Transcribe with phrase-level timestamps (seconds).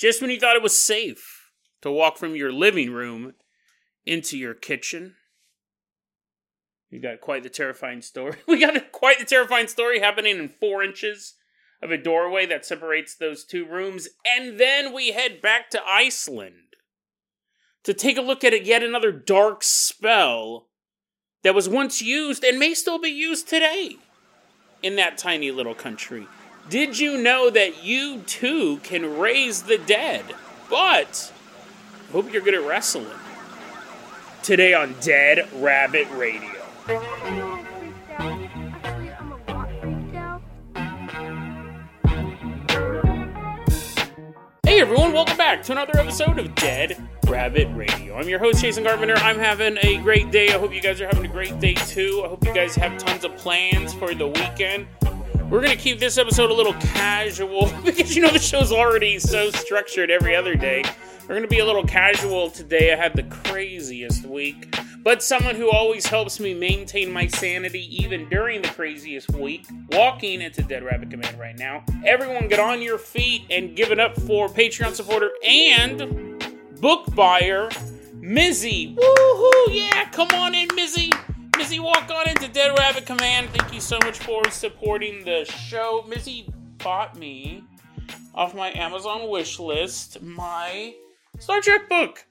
[0.00, 1.50] Just when you thought it was safe
[1.82, 3.34] to walk from your living room
[4.06, 5.16] into your kitchen.
[6.88, 8.38] You got quite the terrifying story.
[8.48, 11.34] We got a, quite the terrifying story happening in four inches
[11.82, 14.08] of a doorway that separates those two rooms.
[14.26, 16.76] And then we head back to Iceland
[17.84, 20.68] to take a look at yet another dark spell
[21.42, 23.98] that was once used and may still be used today
[24.82, 26.26] in that tiny little country.
[26.68, 30.24] Did you know that you too can raise the dead?
[30.68, 31.32] But
[32.12, 33.06] hope you're good at wrestling.
[34.42, 36.48] Today on Dead Rabbit Radio.
[44.64, 48.16] Hey everyone, welcome back to another episode of Dead Rabbit Radio.
[48.16, 49.16] I'm your host, Jason Carpenter.
[49.16, 50.50] I'm having a great day.
[50.50, 52.22] I hope you guys are having a great day too.
[52.24, 54.86] I hope you guys have tons of plans for the weekend.
[55.50, 59.18] We're going to keep this episode a little casual because you know the show's already
[59.18, 60.84] so structured every other day.
[61.22, 62.92] We're going to be a little casual today.
[62.92, 68.28] I had the craziest week, but someone who always helps me maintain my sanity even
[68.28, 71.84] during the craziest week, walking into Dead Rabbit Command right now.
[72.06, 76.44] Everyone get on your feet and give it up for Patreon supporter and
[76.80, 77.68] book buyer,
[78.20, 78.94] Mizzy.
[78.94, 79.66] Woohoo!
[79.68, 81.12] Yeah, come on in, Mizzy.
[82.60, 83.48] Dead Rabbit Command.
[83.54, 86.04] Thank you so much for supporting the show.
[86.06, 87.64] Mizzy bought me
[88.34, 90.94] off my Amazon wish list my
[91.38, 92.26] Star Trek book.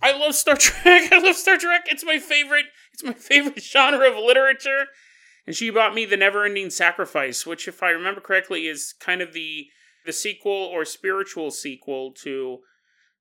[0.00, 1.12] I love Star Trek.
[1.12, 1.86] I love Star Trek.
[1.86, 2.66] It's my favorite.
[2.92, 4.86] It's my favorite genre of literature.
[5.48, 9.32] And she bought me The Never-Ending Sacrifice, which, if I remember correctly, is kind of
[9.32, 9.66] the
[10.06, 12.58] the sequel or spiritual sequel to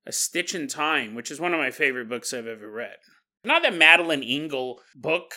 [0.06, 2.98] A Stitch in Time, which is one of my favorite books I've ever read.
[3.44, 5.34] Not the Madeleine L'Engle book.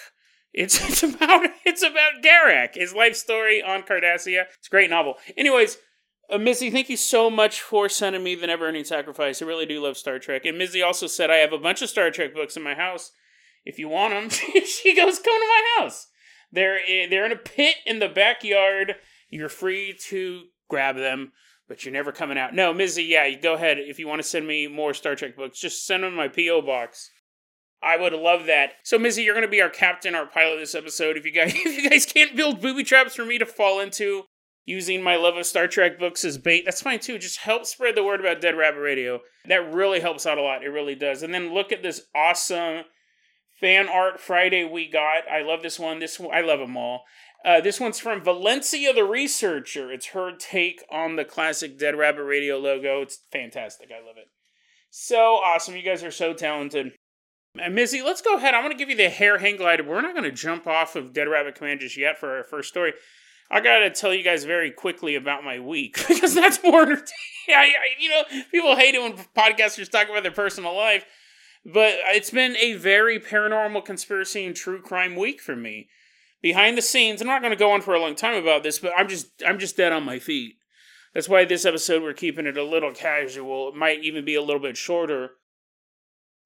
[0.52, 4.44] It's it's about it's about Garak, his life story on Cardassia.
[4.58, 5.14] It's a great novel.
[5.36, 5.78] Anyways,
[6.30, 9.42] uh, Mizzy, thank you so much for sending me the Never Ending Sacrifice.
[9.42, 10.44] I really do love Star Trek.
[10.44, 13.12] And Mizzy also said I have a bunch of Star Trek books in my house.
[13.64, 14.30] If you want them,
[14.64, 16.06] she goes, come to my house.
[16.52, 18.96] They're they're in a pit in the backyard.
[19.28, 21.32] You're free to grab them,
[21.68, 22.54] but you're never coming out.
[22.54, 23.78] No, Mizzy, yeah, you go ahead.
[23.78, 26.62] If you want to send me more Star Trek books, just send them my PO
[26.62, 27.10] box.
[27.82, 28.74] I would love that.
[28.82, 31.16] So, Mizzy, you're going to be our captain, our pilot this episode.
[31.16, 34.24] If you guys, if you guys can't build booby traps for me to fall into,
[34.70, 36.64] using my love of Star Trek books as bait.
[36.64, 37.18] That's fine too.
[37.18, 39.20] Just help spread the word about Dead Rabbit Radio.
[39.46, 40.62] That really helps out a lot.
[40.62, 41.22] It really does.
[41.22, 42.84] And then look at this awesome
[43.60, 45.28] fan art Friday we got.
[45.30, 45.98] I love this one.
[45.98, 47.02] This one, I love them all.
[47.44, 49.90] Uh, this one's from Valencia the Researcher.
[49.90, 53.00] It's her take on the classic Dead Rabbit Radio logo.
[53.02, 53.90] It's fantastic.
[53.90, 54.28] I love it.
[54.90, 55.76] So awesome.
[55.76, 56.92] You guys are so talented.
[57.68, 58.54] Mizzy, let's go ahead.
[58.54, 59.84] I want to give you the hair hang glider.
[59.84, 62.68] We're not going to jump off of Dead Rabbit Command just yet for our first
[62.68, 62.92] story.
[63.50, 67.10] I gotta tell you guys very quickly about my week because that's more entertaining.
[67.48, 71.04] I, I, you know, people hate it when podcasters talk about their personal life,
[71.64, 75.88] but it's been a very paranormal conspiracy and true crime week for me.
[76.40, 78.78] Behind the scenes, I'm not going to go on for a long time about this,
[78.78, 80.54] but I'm just I'm just dead on my feet.
[81.12, 83.70] That's why this episode we're keeping it a little casual.
[83.70, 85.32] It might even be a little bit shorter.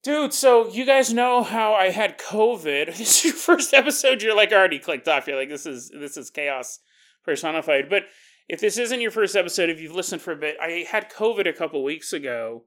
[0.04, 2.86] Dude, so you guys know how I had COVID.
[2.98, 4.20] This is your first episode.
[4.20, 5.26] You're like already clicked off.
[5.26, 6.80] You're like, this is this is chaos
[7.24, 7.88] personified.
[7.88, 8.02] But
[8.46, 11.48] if this isn't your first episode, if you've listened for a bit, I had COVID
[11.48, 12.64] a couple weeks ago.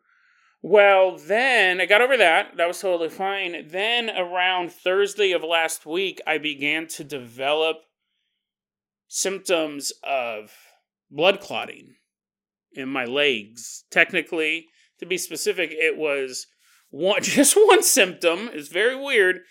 [0.63, 2.57] Well, then I got over that.
[2.57, 3.67] That was totally fine.
[3.67, 7.77] Then around Thursday of last week, I began to develop
[9.07, 10.51] symptoms of
[11.11, 11.97] blood clotting
[12.73, 13.83] in my legs.
[13.91, 14.65] Technically,
[14.97, 16.47] to be specific, it was
[16.89, 18.49] one just one symptom.
[18.49, 19.41] is very weird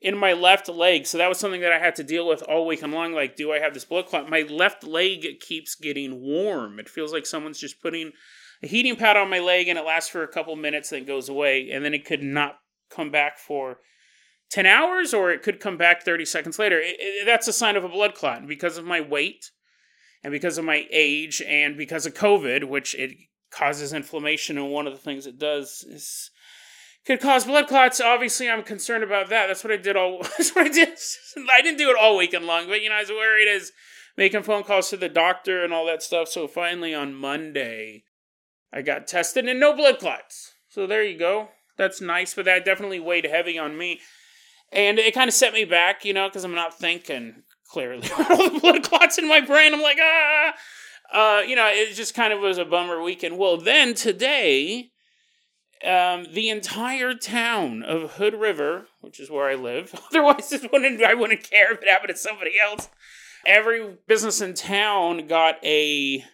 [0.00, 1.06] in my left leg.
[1.06, 3.12] So that was something that I had to deal with all weekend long.
[3.12, 4.30] Like, do I have this blood clot?
[4.30, 6.78] My left leg keeps getting warm.
[6.78, 8.12] It feels like someone's just putting
[8.62, 11.28] a heating pad on my leg and it lasts for a couple minutes, then goes
[11.28, 11.70] away.
[11.70, 12.58] And then it could not
[12.90, 13.78] come back for
[14.50, 16.78] 10 hours or it could come back 30 seconds later.
[16.78, 18.38] It, it, that's a sign of a blood clot.
[18.38, 19.50] And because of my weight
[20.22, 23.12] and because of my age and because of COVID, which it
[23.50, 26.30] causes inflammation, and one of the things it does is
[27.08, 28.02] could cause blood clots.
[28.02, 29.46] Obviously, I'm concerned about that.
[29.46, 30.20] That's what I did all.
[30.38, 30.90] That's what I did.
[31.56, 33.72] I didn't do it all weekend long, but you know, I was worried as
[34.18, 36.28] making phone calls to the doctor and all that stuff.
[36.28, 38.04] So finally, on Monday,
[38.70, 40.52] I got tested and no blood clots.
[40.68, 41.48] So there you go.
[41.78, 44.00] That's nice, but that definitely weighed heavy on me,
[44.70, 48.06] and it kind of set me back, you know, because I'm not thinking clearly.
[48.18, 49.72] all the blood clots in my brain.
[49.72, 50.52] I'm like, ah.
[51.10, 53.38] Uh, you know, it just kind of was a bummer weekend.
[53.38, 54.90] Well, then today,
[55.84, 59.94] um, the entire town of Hood River, which is where I live.
[60.10, 62.88] Otherwise, this wouldn't, I wouldn't care if it happened to somebody else.
[63.46, 66.24] Every business in town got a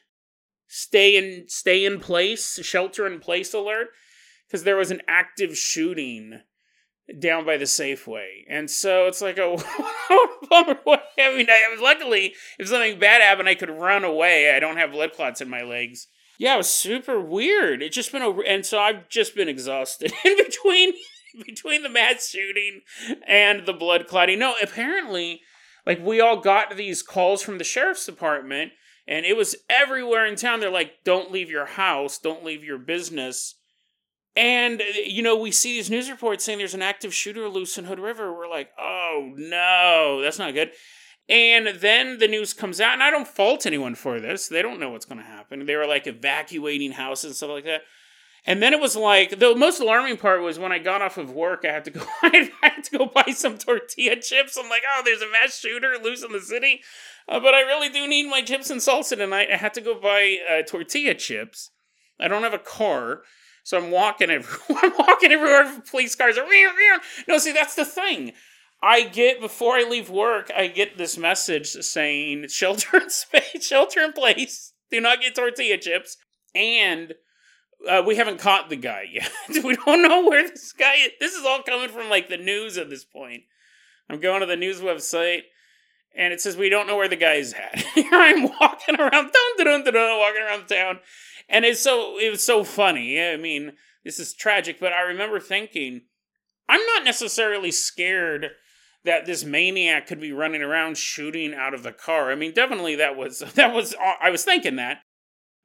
[0.67, 3.89] stay in stay in place, shelter in place alert
[4.47, 6.41] because there was an active shooting
[7.19, 8.45] down by the Safeway.
[8.49, 9.57] And so it's like a
[10.51, 10.79] bummer.
[10.87, 14.55] I mean, I, luckily, if something bad happened, I could run away.
[14.55, 16.07] I don't have blood clots in my legs.
[16.39, 17.83] Yeah, it was super weird.
[17.83, 20.95] It's just been a, and so I've just been exhausted in between
[21.45, 22.83] between the mass shooting
[23.27, 24.39] and the blood clotting.
[24.39, 25.41] No, apparently,
[25.87, 28.73] like we all got these calls from the sheriff's department,
[29.07, 30.61] and it was everywhere in town.
[30.61, 32.19] They're like, "Don't leave your house.
[32.19, 33.57] Don't leave your business."
[34.37, 37.85] And, you know, we see these news reports saying there's an active shooter loose in
[37.85, 38.33] Hood River.
[38.33, 40.73] We're like, oh no, that's not good.
[41.29, 44.49] And then the news comes out, and I don't fault anyone for this.
[44.49, 45.65] They don't know what's going to happen.
[45.65, 47.83] They were like evacuating houses and stuff like that.
[48.47, 51.33] And then it was like the most alarming part was when I got off of
[51.33, 52.03] work, I had to go.
[52.23, 54.59] I had to go buy some tortilla chips.
[54.59, 56.83] I'm like, oh, there's a mass shooter loose in the city,
[57.27, 59.49] uh, but I really do need my chips and salsa tonight.
[59.51, 61.71] I had to go buy uh, tortilla chips.
[62.21, 63.23] I don't have a car,
[63.63, 64.83] so I'm walking everywhere.
[64.85, 65.81] I'm walking everywhere.
[65.91, 66.47] Police cars are.
[67.27, 68.33] No, see, that's the thing.
[68.85, 74.01] I get before I leave work, I get this message saying shelter in space, shelter
[74.01, 74.75] in place.
[74.91, 76.19] Do not get tortilla chips.
[76.55, 77.15] And
[77.89, 79.31] uh, we haven't caught the guy yet.
[79.65, 81.11] we don't know where this guy is.
[81.19, 83.45] This is all coming from like the news at this point.
[84.11, 85.45] I'm going to the news website
[86.15, 87.79] and it says we don't know where the guy is at.
[87.95, 91.01] Here I'm walking around, dun, dun, dun, walking around town,
[91.49, 93.21] and it's so it was so funny.
[93.21, 93.73] I mean,
[94.05, 96.03] this is tragic, but I remember thinking,
[96.69, 98.51] I'm not necessarily scared
[99.05, 102.31] that this maniac could be running around shooting out of the car.
[102.31, 105.03] I mean, definitely that was that was uh, I was thinking that.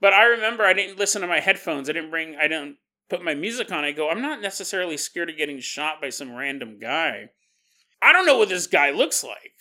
[0.01, 1.89] But I remember I didn't listen to my headphones.
[1.89, 2.77] I didn't bring I didn't
[3.09, 3.83] put my music on.
[3.83, 7.29] I go, I'm not necessarily scared of getting shot by some random guy.
[8.01, 9.53] I don't know what this guy looks like.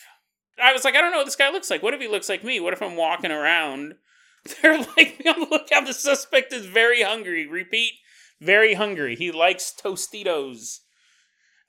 [0.63, 1.83] I was like, I don't know what this guy looks like.
[1.83, 2.61] What if he looks like me?
[2.61, 3.95] What if I'm walking around?
[4.63, 5.87] They're like, on the lookout.
[5.87, 7.47] The suspect is very hungry.
[7.47, 7.93] Repeat,
[8.41, 9.17] very hungry.
[9.17, 10.81] He likes Tostitos.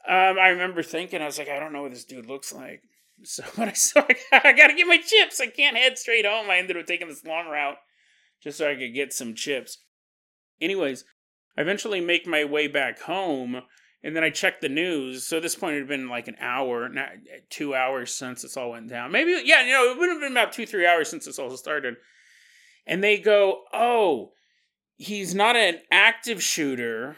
[0.07, 2.83] Um, I remember thinking, I was like, I don't know what this dude looks like.
[3.21, 4.01] So when I saw,
[4.31, 5.41] I gotta get my chips.
[5.41, 6.49] I can't head straight home.
[6.49, 7.75] I ended up taking this long route
[8.41, 9.79] just so I could get some chips.
[10.61, 11.03] Anyways,
[11.57, 13.61] I eventually make my way back home,
[14.01, 15.27] and then I check the news.
[15.27, 17.09] So at this point, it had been like an hour, not
[17.49, 19.11] two hours since this all went down.
[19.11, 21.55] Maybe, yeah, you know, it would have been about two, three hours since this all
[21.57, 21.95] started.
[22.87, 24.31] And they go, oh,
[24.95, 27.17] he's not an active shooter.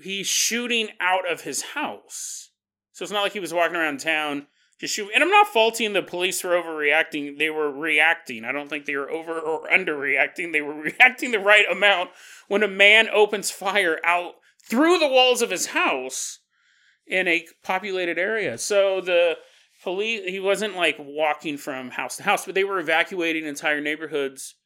[0.00, 2.50] He's shooting out of his house.
[2.92, 4.46] So it's not like he was walking around town
[4.78, 5.10] just shoot.
[5.14, 7.38] And I'm not faulting the police for overreacting.
[7.38, 8.44] They were reacting.
[8.44, 10.52] I don't think they were over or underreacting.
[10.52, 12.10] They were reacting the right amount
[12.48, 16.40] when a man opens fire out through the walls of his house
[17.06, 18.58] in a populated area.
[18.58, 19.36] So the
[19.82, 24.56] police, he wasn't like walking from house to house, but they were evacuating entire neighborhoods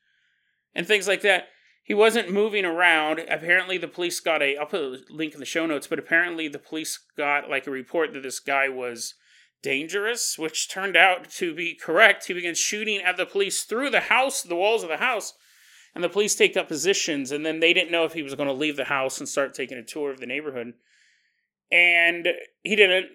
[0.74, 1.48] and things like that.
[1.90, 3.18] He wasn't moving around.
[3.28, 4.56] Apparently, the police got a.
[4.56, 7.72] I'll put a link in the show notes, but apparently, the police got like a
[7.72, 9.14] report that this guy was
[9.60, 12.28] dangerous, which turned out to be correct.
[12.28, 15.34] He begins shooting at the police through the house, the walls of the house,
[15.92, 17.32] and the police take up positions.
[17.32, 19.52] And then they didn't know if he was going to leave the house and start
[19.52, 20.74] taking a tour of the neighborhood.
[21.72, 22.28] And
[22.62, 23.06] he didn't.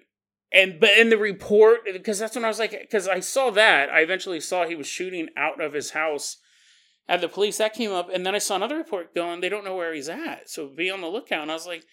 [0.52, 3.88] And but in the report, because that's when I was like, because I saw that,
[3.88, 6.42] I eventually saw he was shooting out of his house
[7.08, 7.58] at the police.
[7.58, 10.08] That came up, and then I saw another report going, they don't know where he's
[10.08, 11.42] at, so be on the lookout.
[11.42, 11.84] And I was like,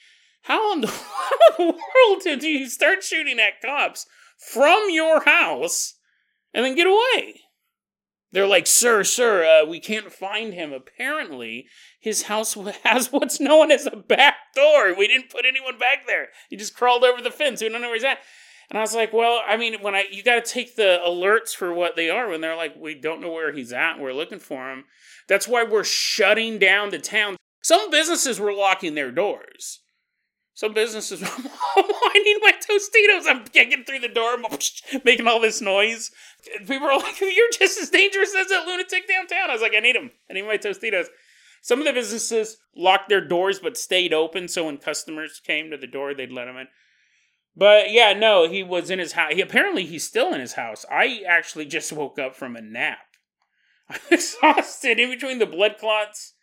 [0.43, 0.93] how in the,
[1.59, 4.05] world did you start shooting at cops
[4.37, 5.95] from your house
[6.53, 7.41] and then get away.
[8.31, 10.73] They're like, Sir, sir, uh, we can't find him.
[10.73, 11.67] Apparently,
[11.99, 14.95] his house has what's known as a back door.
[14.95, 16.29] We didn't put anyone back there.
[16.49, 17.61] He just crawled over the fence.
[17.61, 18.19] We don't know where he's at.
[18.69, 21.55] And I was like, well, I mean, when I you got to take the alerts
[21.55, 23.99] for what they are when they're like, we don't know where he's at.
[23.99, 24.85] We're looking for him.
[25.27, 27.37] That's why we're shutting down the town.
[27.61, 29.79] Some businesses were locking their doors.
[30.55, 33.27] Some businesses, were I need my Tostitos.
[33.27, 34.37] I'm kicking through the door,
[35.03, 36.11] making all this noise.
[36.67, 39.79] People are like, "You're just as dangerous as that lunatic downtown." I was like, "I
[39.79, 40.11] need them.
[40.29, 41.07] I need my Tostitos."
[41.63, 45.77] Some of the businesses locked their doors but stayed open, so when customers came to
[45.77, 46.67] the door, they'd let them in.
[47.55, 49.33] But yeah, no, he was in his house.
[49.33, 50.85] He apparently he's still in his house.
[50.91, 52.97] I actually just woke up from a nap.
[53.89, 56.33] I'm exhausted in between the blood clots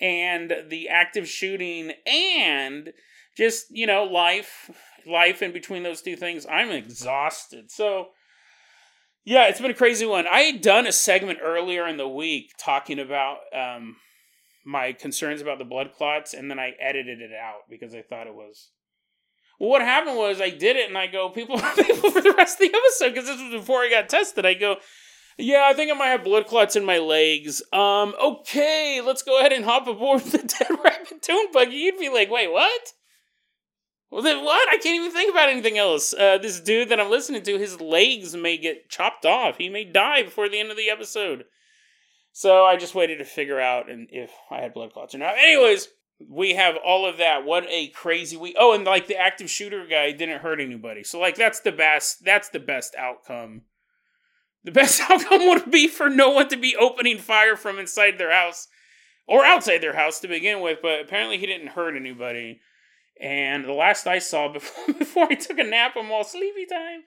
[0.00, 2.92] and the active shooting and
[3.36, 4.70] just you know life
[5.06, 8.08] life in between those two things i'm exhausted so
[9.24, 12.50] yeah it's been a crazy one i had done a segment earlier in the week
[12.58, 13.96] talking about um,
[14.64, 18.26] my concerns about the blood clots and then i edited it out because i thought
[18.26, 18.70] it was
[19.60, 22.68] what happened was i did it and i go people, people for the rest of
[22.68, 24.76] the episode because this was before i got tested i go
[25.38, 27.62] Yeah, I think I might have blood clots in my legs.
[27.72, 31.76] Um, okay, let's go ahead and hop aboard the Dead Rabbit Tune Buggy.
[31.76, 32.92] You'd be like, wait, what?
[34.10, 34.68] Well, then what?
[34.68, 36.12] I can't even think about anything else.
[36.12, 39.56] Uh, this dude that I'm listening to, his legs may get chopped off.
[39.56, 41.44] He may die before the end of the episode.
[42.32, 45.38] So I just waited to figure out and if I had blood clots or not.
[45.38, 45.88] Anyways,
[46.28, 47.44] we have all of that.
[47.44, 48.56] What a crazy week.
[48.58, 51.04] Oh, and like the active shooter guy didn't hurt anybody.
[51.04, 52.24] So like that's the best.
[52.24, 53.62] That's the best outcome
[54.64, 58.32] the best outcome would be for no one to be opening fire from inside their
[58.32, 58.68] house
[59.26, 62.60] or outside their house to begin with, but apparently he didn't hurt anybody.
[63.20, 67.02] And the last I saw before, before I took a nap, I'm all sleepy time,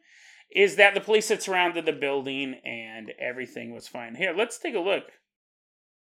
[0.56, 4.16] is that the police had surrounded the building and everything was fine.
[4.16, 5.04] Here, let's take a look.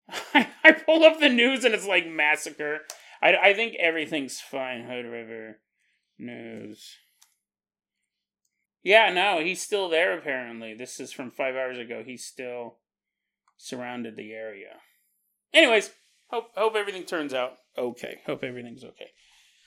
[0.34, 2.82] I, pull up the news and it's like massacre.
[3.22, 4.86] I, I think everything's fine.
[4.86, 5.60] Hood River
[6.18, 6.98] News.
[8.84, 10.76] Yeah, no, he's still there apparently.
[10.76, 12.04] This is from five hours ago.
[12.06, 12.78] He's still
[13.58, 14.76] surrounded the area.
[15.54, 15.92] Anyways,
[16.28, 18.20] hope hope everything turns out okay.
[18.26, 19.10] Hope everything's okay.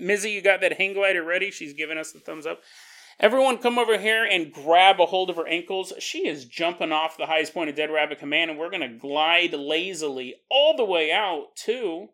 [0.00, 1.50] Mizzy, you got that hang glider ready?
[1.50, 2.60] She's giving us the thumbs up.
[3.20, 5.92] Everyone come over here and grab a hold of her ankles.
[5.98, 8.96] She is jumping off the highest point of Dead Rabbit Command, and we're going to
[8.96, 12.10] glide lazily all the way out to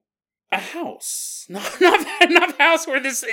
[0.50, 1.44] a house.
[1.50, 3.24] Not, not, not the house where this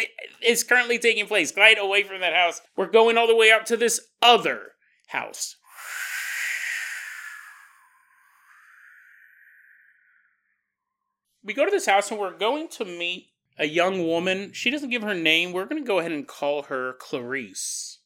[0.45, 1.51] is currently taking place.
[1.51, 2.61] Glide away from that house.
[2.75, 4.71] We're going all the way out to this other
[5.07, 5.55] house.
[11.43, 13.30] We go to this house and we're going to meet
[13.61, 14.51] a young woman.
[14.53, 15.53] She doesn't give her name.
[15.53, 17.99] We're going to go ahead and call her Clarice.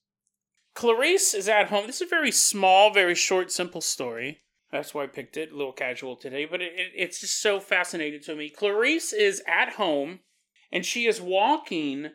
[0.75, 1.87] Clarice is at home.
[1.87, 4.41] This is a very small, very short, simple story.
[4.69, 7.61] That's why I picked it, a little casual today, but it, it, it's just so
[7.61, 8.49] fascinating to me.
[8.49, 10.19] Clarice is at home
[10.73, 12.09] and she is walking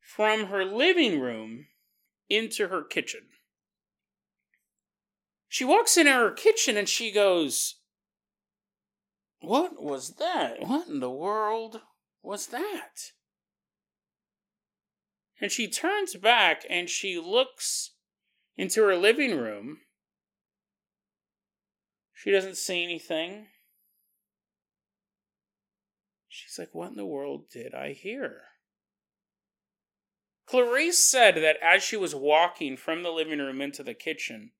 [0.00, 1.66] from her living room
[2.30, 3.26] into her kitchen.
[5.48, 7.74] She walks into her kitchen and she goes,
[9.40, 10.62] What was that?
[10.66, 11.82] What in the world
[12.26, 13.12] was that?
[15.40, 17.92] And she turns back and she looks
[18.56, 19.78] into her living room
[22.16, 23.46] she doesn't see anything.
[26.28, 28.42] She's like, What in the world did I hear?
[30.46, 34.52] Clarice said that as she was walking from the living room into the kitchen,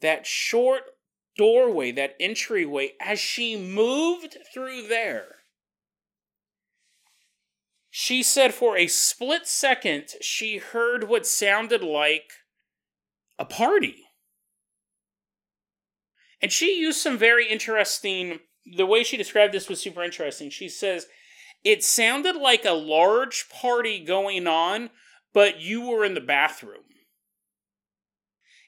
[0.00, 0.82] that short
[1.36, 5.36] doorway, that entryway, as she moved through there,
[7.94, 12.32] she said for a split second she heard what sounded like
[13.38, 14.06] a party.
[16.40, 20.48] And she used some very interesting, the way she described this was super interesting.
[20.48, 21.06] She says,
[21.62, 24.88] it sounded like a large party going on,
[25.34, 26.84] but you were in the bathroom.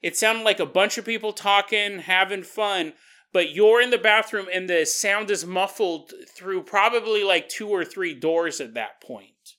[0.02, 2.92] It sounded like a bunch of people talking, having fun,
[3.34, 7.84] but you're in the bathroom and the sound is muffled through probably like two or
[7.84, 9.56] three doors at that point.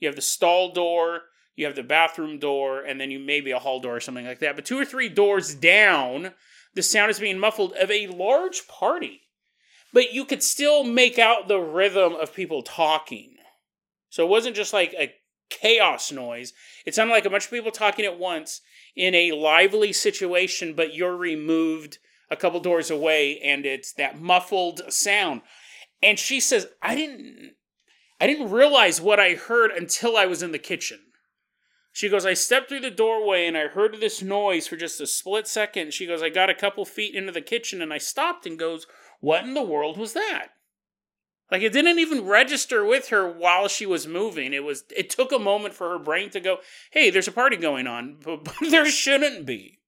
[0.00, 1.22] You have the stall door,
[1.54, 4.40] you have the bathroom door, and then you maybe a hall door or something like
[4.40, 4.56] that.
[4.56, 6.32] But two or three doors down,
[6.74, 9.22] the sound is being muffled of a large party.
[9.92, 13.36] But you could still make out the rhythm of people talking.
[14.10, 15.14] So it wasn't just like a
[15.48, 16.52] chaos noise.
[16.84, 18.62] It sounded like a bunch of people talking at once
[18.96, 21.98] in a lively situation, but you're removed
[22.30, 25.42] a couple doors away and it's that muffled sound.
[26.02, 27.54] And she says, I didn't
[28.20, 31.00] I didn't realize what I heard until I was in the kitchen.
[31.92, 35.06] She goes, I stepped through the doorway and I heard this noise for just a
[35.06, 35.94] split second.
[35.94, 38.86] She goes, I got a couple feet into the kitchen and I stopped and goes,
[39.20, 40.48] What in the world was that?
[41.50, 44.52] Like it didn't even register with her while she was moving.
[44.52, 46.58] It was it took a moment for her brain to go,
[46.90, 49.78] "Hey, there's a party going on, but, there shouldn't be."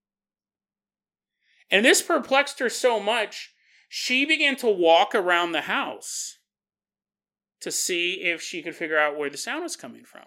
[1.71, 3.53] And this perplexed her so much,
[3.89, 6.39] she began to walk around the house
[7.61, 10.25] to see if she could figure out where the sound was coming from.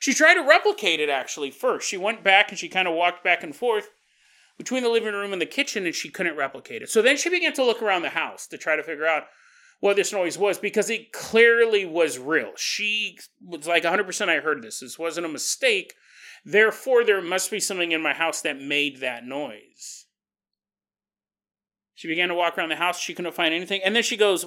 [0.00, 1.88] She tried to replicate it actually first.
[1.88, 3.90] She went back and she kind of walked back and forth
[4.56, 6.90] between the living room and the kitchen and she couldn't replicate it.
[6.90, 9.24] So then she began to look around the house to try to figure out
[9.80, 12.52] what this noise was because it clearly was real.
[12.56, 14.80] She was like 100% I heard this.
[14.80, 15.94] This wasn't a mistake.
[16.44, 20.06] Therefore, there must be something in my house that made that noise.
[21.98, 23.00] She began to walk around the house.
[23.00, 23.80] She couldn't find anything.
[23.84, 24.46] And then she goes,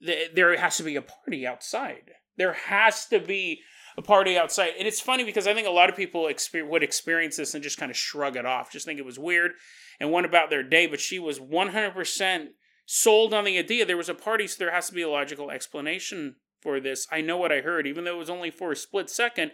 [0.00, 2.10] There has to be a party outside.
[2.36, 3.60] There has to be
[3.96, 4.72] a party outside.
[4.76, 7.62] And it's funny because I think a lot of people exper- would experience this and
[7.62, 9.52] just kind of shrug it off, just think it was weird
[10.00, 10.88] and went about their day.
[10.88, 12.46] But she was 100%
[12.84, 15.52] sold on the idea there was a party, so there has to be a logical
[15.52, 17.06] explanation for this.
[17.12, 19.52] I know what I heard, even though it was only for a split second.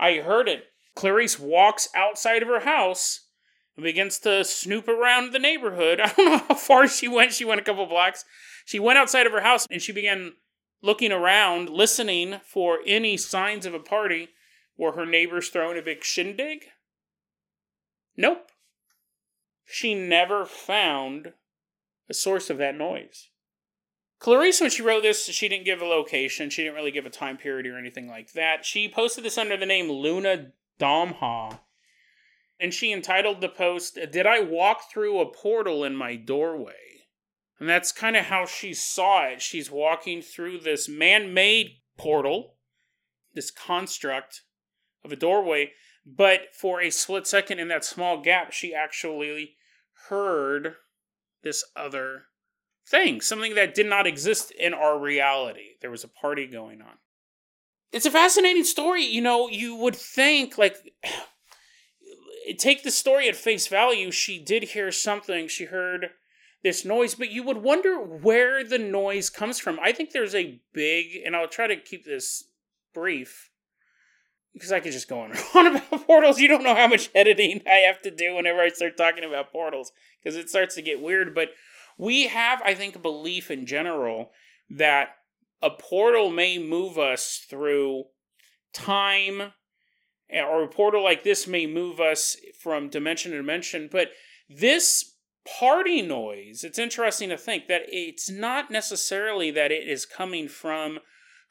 [0.00, 0.64] I heard it.
[0.94, 3.25] Clarice walks outside of her house
[3.76, 6.00] and begins to snoop around the neighborhood.
[6.04, 7.32] I don't know how far she went.
[7.32, 8.24] She went a couple blocks.
[8.64, 10.32] She went outside of her house and she began
[10.82, 14.28] looking around, listening for any signs of a party.
[14.76, 16.66] Were her neighbors throwing a big shindig?
[18.16, 18.50] Nope.
[19.64, 21.32] She never found
[22.08, 23.28] a source of that noise.
[24.18, 26.48] Clarice, when she wrote this, she didn't give a location.
[26.48, 28.64] She didn't really give a time period or anything like that.
[28.64, 31.58] She posted this under the name Luna Domha.
[32.58, 36.74] And she entitled the post, Did I Walk Through a Portal in My Doorway?
[37.58, 39.40] And that's kind of how she saw it.
[39.40, 42.56] She's walking through this man made portal,
[43.34, 44.42] this construct
[45.04, 45.72] of a doorway,
[46.04, 49.56] but for a split second in that small gap, she actually
[50.08, 50.76] heard
[51.42, 52.24] this other
[52.86, 55.76] thing, something that did not exist in our reality.
[55.80, 56.98] There was a party going on.
[57.92, 59.04] It's a fascinating story.
[59.04, 60.76] You know, you would think, like,
[62.58, 64.10] take the story at face value.
[64.10, 65.48] She did hear something.
[65.48, 66.10] She heard
[66.62, 69.78] this noise, but you would wonder where the noise comes from.
[69.80, 72.44] I think there's a big, and I'll try to keep this
[72.94, 73.50] brief
[74.52, 76.40] because I could just go on on about portals.
[76.40, 79.52] You don't know how much editing I have to do whenever I start talking about
[79.52, 81.34] portals because it starts to get weird.
[81.34, 81.50] But
[81.98, 84.30] we have, I think, a belief in general
[84.70, 85.10] that
[85.62, 88.04] a portal may move us through
[88.72, 89.52] time,
[90.30, 93.88] or a portal like this may move us from dimension to dimension.
[93.90, 94.08] But
[94.48, 95.16] this
[95.58, 100.98] party noise, it's interesting to think that it's not necessarily that it is coming from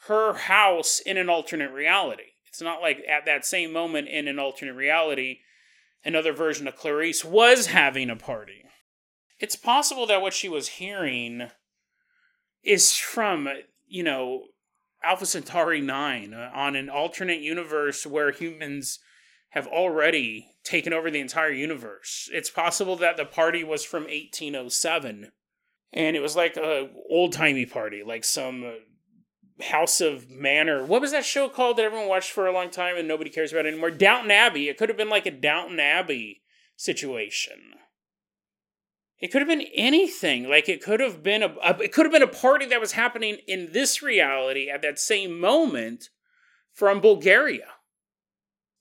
[0.07, 2.33] her house in an alternate reality.
[2.47, 5.39] It's not like at that same moment in an alternate reality,
[6.03, 8.63] another version of Clarice was having a party.
[9.39, 11.49] It's possible that what she was hearing
[12.63, 13.49] is from,
[13.87, 14.45] you know,
[15.05, 18.99] Alpha Centauri 9 uh, on an alternate universe where humans
[19.49, 22.29] have already taken over the entire universe.
[22.33, 25.31] It's possible that the party was from 1807
[25.93, 30.85] and it was like a old-timey party, like some uh, House of Manor.
[30.85, 33.53] What was that show called that everyone watched for a long time and nobody cares
[33.53, 33.91] about anymore?
[33.91, 34.67] Downton Abbey.
[34.67, 36.41] It could have been like a Downton Abbey
[36.75, 37.75] situation.
[39.19, 40.49] It could have been anything.
[40.49, 42.93] Like it could have been a, a, it could have been a party that was
[42.93, 46.09] happening in this reality at that same moment
[46.73, 47.67] from Bulgaria.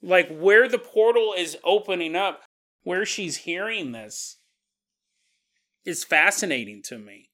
[0.03, 2.43] Like where the portal is opening up,
[2.83, 4.39] where she's hearing this
[5.85, 7.31] is fascinating to me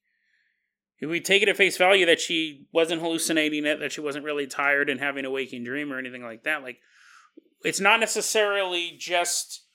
[1.00, 4.24] if we take it at face value that she wasn't hallucinating it, that she wasn't
[4.24, 6.78] really tired and having a waking dream or anything like that, like
[7.64, 9.66] it's not necessarily just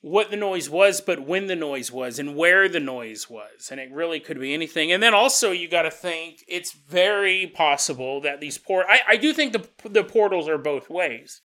[0.00, 3.70] what the noise was, but when the noise was and where the noise was.
[3.70, 4.92] And it really could be anything.
[4.92, 9.16] And then also you got to think it's very possible that these port I, I
[9.16, 11.42] do think the the portals are both ways.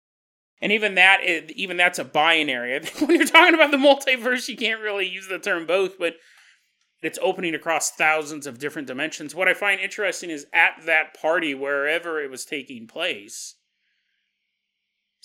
[0.61, 2.81] And even that even that's a binary.
[2.99, 6.15] when you're talking about the multiverse, you can't really use the term both, but
[7.01, 9.35] it's opening across thousands of different dimensions.
[9.35, 13.55] What I find interesting is at that party, wherever it was taking place,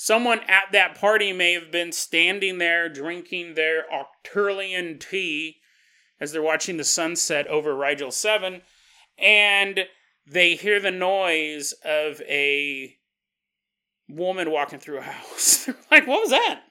[0.03, 5.57] someone at that party may have been standing there drinking their Arcturian tea
[6.19, 8.61] as they're watching the sunset over Rigel 7,
[9.17, 9.85] and
[10.25, 12.97] they hear the noise of a
[14.09, 15.69] woman walking through a house.
[15.91, 16.61] like, what was that?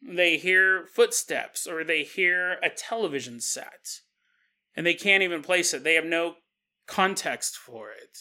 [0.00, 4.00] they hear footsteps or they hear a television set
[4.74, 5.84] and they can't even place it.
[5.84, 6.36] They have no
[6.86, 8.16] context for it.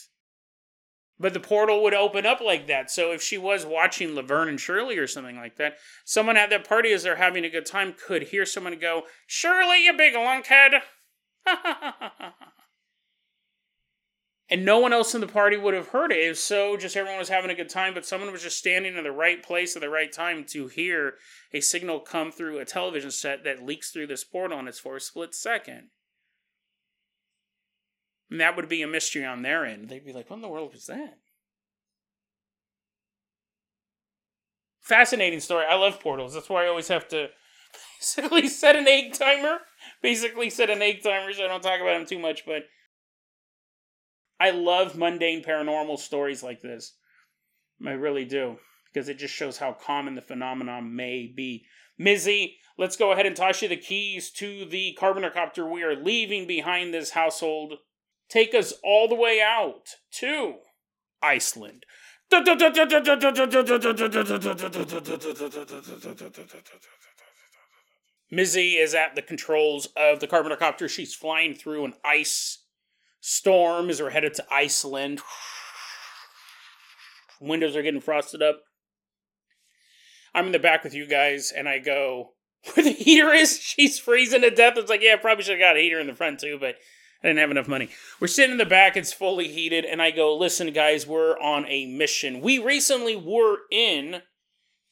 [1.19, 2.91] But the portal would open up like that.
[2.91, 6.67] So if she was watching Laverne and Shirley or something like that, someone at that
[6.67, 10.81] party as they're having a good time could hear someone go, Shirley, you big lunkhead.
[14.49, 16.19] and no one else in the party would have heard it.
[16.19, 19.03] If so, just everyone was having a good time, but someone was just standing in
[19.03, 21.15] the right place at the right time to hear
[21.53, 24.95] a signal come through a television set that leaks through this portal and it's for
[24.95, 25.89] a split second.
[28.29, 29.89] And that would be a mystery on their end.
[29.89, 31.17] They'd be like, what in the world was that?
[34.81, 35.65] Fascinating story.
[35.69, 36.33] I love portals.
[36.33, 37.27] That's why I always have to
[37.99, 39.59] basically set an egg timer.
[40.01, 42.63] Basically set an egg timer so I don't talk about them too much, but
[44.39, 46.95] I love mundane paranormal stories like this.
[47.85, 48.57] I really do.
[48.93, 51.65] Because it just shows how common the phenomenon may be.
[51.99, 56.47] Mizzy, let's go ahead and toss you the keys to the Carboner we are leaving
[56.47, 57.73] behind this household.
[58.29, 60.55] Take us all the way out to
[61.21, 61.85] Iceland.
[68.31, 72.63] Mizzy is at the controls of the Carboner She's flying through an ice
[73.21, 75.21] storms are headed to Iceland.
[77.39, 78.61] Windows are getting frosted up.
[80.33, 82.33] I'm in the back with you guys, and I go,
[82.73, 84.73] where the heater is, she's freezing to death.
[84.77, 86.75] It's like, yeah, probably should have got a heater in the front too, but
[87.23, 87.89] I didn't have enough money.
[88.19, 91.65] We're sitting in the back, it's fully heated, and I go, listen, guys, we're on
[91.67, 92.41] a mission.
[92.41, 94.21] We recently were in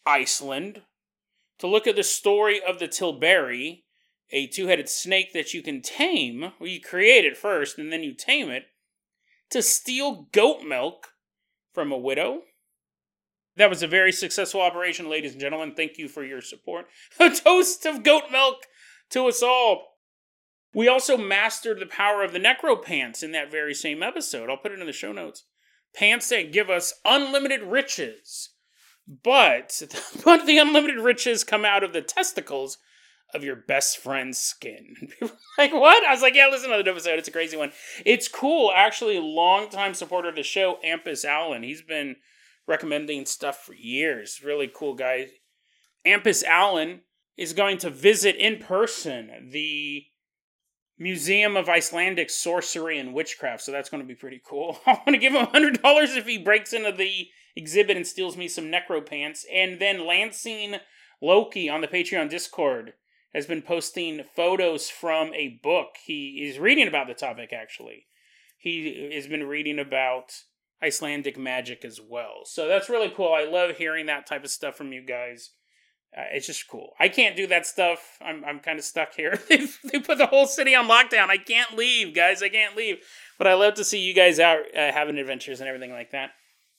[0.05, 0.81] Iceland
[1.59, 3.83] to look at the story of the Tilberi,
[4.31, 6.51] a two headed snake that you can tame.
[6.59, 8.65] Well, you create it first, and then you tame it
[9.51, 11.09] to steal goat milk
[11.73, 12.41] from a widow.
[13.57, 15.75] That was a very successful operation, ladies and gentlemen.
[15.75, 16.87] Thank you for your support.
[17.19, 18.65] A toast of goat milk
[19.11, 19.94] to us all.
[20.75, 24.49] We also mastered the power of the necro pants in that very same episode.
[24.49, 25.45] I'll put it in the show notes.
[25.95, 28.49] Pants that give us unlimited riches.
[29.07, 29.81] But
[30.25, 32.77] but the unlimited riches come out of the testicles
[33.33, 34.95] of your best friend's skin.
[35.57, 36.05] like, what?
[36.05, 37.19] I was like, yeah, listen to the episode.
[37.19, 37.71] It's a crazy one.
[38.05, 38.73] It's cool.
[38.75, 41.63] Actually, longtime supporter of the show, Ampus Allen.
[41.63, 42.17] He's been
[42.67, 44.41] recommending stuff for years.
[44.43, 45.27] Really cool guy.
[46.05, 47.01] Ampus Allen
[47.37, 50.05] is going to visit in person the
[50.97, 54.79] Museum of Icelandic Sorcery and Witchcraft, so that's going to be pretty cool.
[54.85, 55.79] I want to give him $100
[56.17, 59.45] if he breaks into the exhibit and steals me some necro pants.
[59.53, 60.77] And then Lansing
[61.21, 62.93] Loki on the Patreon Discord
[63.33, 65.97] has been posting photos from a book.
[66.05, 68.05] He is reading about the topic, actually.
[68.57, 70.31] He has been reading about
[70.81, 72.41] Icelandic magic as well.
[72.45, 73.33] So that's really cool.
[73.33, 75.51] I love hearing that type of stuff from you guys.
[76.17, 76.91] Uh, it's just cool.
[76.99, 78.17] I can't do that stuff.
[78.21, 79.39] I'm I'm kind of stuck here.
[79.49, 81.29] they put the whole city on lockdown.
[81.29, 82.41] I can't leave, guys.
[82.41, 82.97] I can't leave.
[83.37, 86.31] But I love to see you guys out uh, having adventures and everything like that.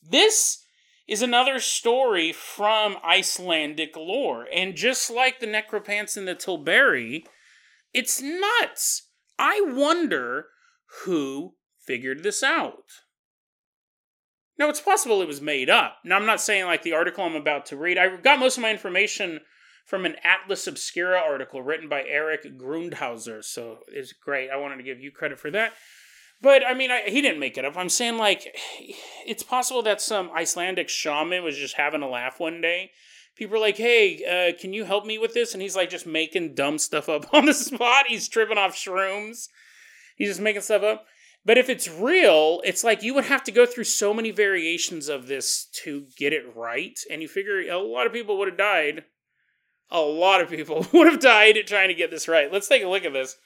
[0.02, 0.62] This
[1.08, 4.46] is another story from Icelandic lore.
[4.52, 7.24] And just like the Necropants and the Tilberi,
[7.92, 9.08] it's nuts.
[9.38, 10.46] I wonder
[11.04, 12.84] who figured this out.
[14.58, 15.98] Now, it's possible it was made up.
[16.04, 17.98] Now, I'm not saying like the article I'm about to read.
[17.98, 19.40] I got most of my information
[19.84, 24.50] from an Atlas Obscura article written by Eric Grundhauser, so it's great.
[24.50, 25.72] I wanted to give you credit for that.
[26.42, 27.76] But I mean, I, he didn't make it up.
[27.76, 28.56] I'm saying like,
[29.26, 32.90] it's possible that some Icelandic shaman was just having a laugh one day.
[33.36, 36.06] People are like, "Hey, uh, can you help me with this?" And he's like, just
[36.06, 38.06] making dumb stuff up on the spot.
[38.08, 39.48] He's tripping off shrooms.
[40.16, 41.06] He's just making stuff up.
[41.46, 45.08] But if it's real, it's like you would have to go through so many variations
[45.08, 46.98] of this to get it right.
[47.08, 49.04] And you figure a lot of people would have died.
[49.88, 52.52] A lot of people would have died trying to get this right.
[52.52, 53.36] Let's take a look at this.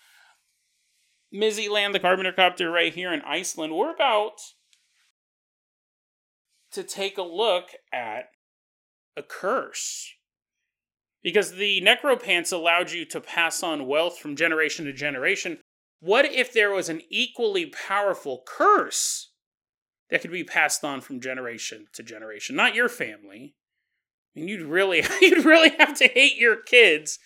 [1.32, 3.76] Mizzy land the Carpenter Copter right here in Iceland.
[3.76, 4.40] We're about
[6.72, 8.30] to take a look at
[9.14, 10.10] a curse.
[11.22, 15.58] Because the Necropants allowed you to pass on wealth from generation to generation.
[16.00, 19.32] What if there was an equally powerful curse
[20.10, 22.56] that could be passed on from generation to generation?
[22.56, 23.54] Not your family.
[24.34, 27.18] I mean, you'd really, you'd really have to hate your kids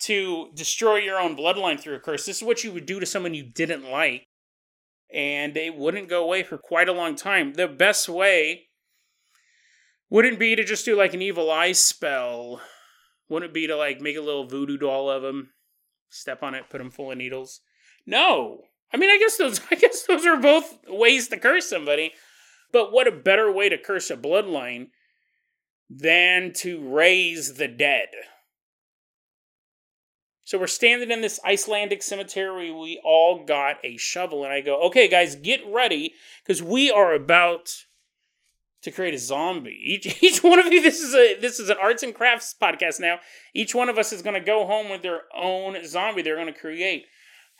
[0.00, 2.26] to destroy your own bloodline through a curse.
[2.26, 4.26] This is what you would do to someone you didn't like,
[5.12, 7.54] and it wouldn't go away for quite a long time.
[7.54, 8.68] The best way
[10.08, 12.62] wouldn't be to just do like an evil eye spell.
[13.28, 15.50] Wouldn't it be to like make a little voodoo doll of him,
[16.08, 17.60] step on it, put him full of needles.
[18.06, 18.62] No,
[18.92, 22.12] I mean, I guess those, I guess those are both ways to curse somebody.
[22.72, 24.88] But what a better way to curse a bloodline
[25.88, 28.08] than to raise the dead?
[30.44, 32.70] So we're standing in this Icelandic cemetery.
[32.70, 36.14] We all got a shovel, and I go, "Okay, guys, get ready
[36.44, 37.70] because we are about
[38.84, 39.80] to create a zombie.
[39.82, 40.82] Each each one of you.
[40.82, 43.18] This is a this is an arts and crafts podcast now.
[43.54, 46.22] Each one of us is going to go home with their own zombie.
[46.22, 47.06] They're going to create.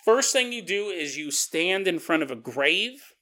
[0.05, 3.15] First thing you do is you stand in front of a grave,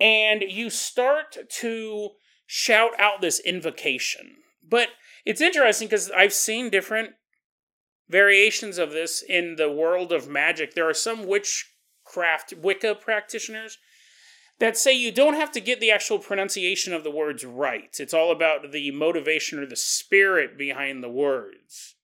[0.00, 2.10] and you start to
[2.46, 4.36] shout out this invocation.
[4.66, 4.88] But
[5.24, 7.10] it's interesting because I've seen different
[8.08, 10.74] variations of this in the world of magic.
[10.74, 13.78] There are some witchcraft Wicca practitioners
[14.58, 17.94] that say you don't have to get the actual pronunciation of the words right.
[17.98, 21.95] It's all about the motivation or the spirit behind the words.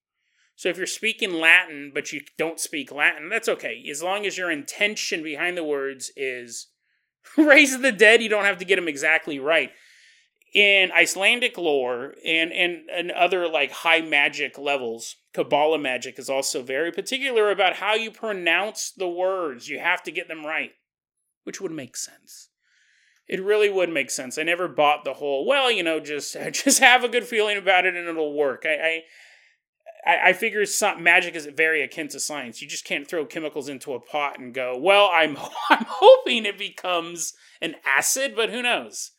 [0.62, 3.84] So if you're speaking Latin but you don't speak Latin, that's okay.
[3.90, 6.68] As long as your intention behind the words is
[7.36, 9.72] raise the dead, you don't have to get them exactly right
[10.54, 16.62] in Icelandic lore and, and, and other like high magic levels, Kabbalah magic is also
[16.62, 19.68] very particular about how you pronounce the words.
[19.68, 20.70] You have to get them right,
[21.42, 22.50] which would make sense.
[23.26, 24.38] It really would make sense.
[24.38, 27.84] I never bought the whole, well, you know, just just have a good feeling about
[27.84, 28.62] it and it'll work.
[28.64, 29.02] I I,
[30.04, 32.60] I figure some, magic is very akin to science.
[32.60, 35.36] You just can't throw chemicals into a pot and go, well, I'm
[35.70, 39.12] I'm hoping it becomes an acid, but who knows?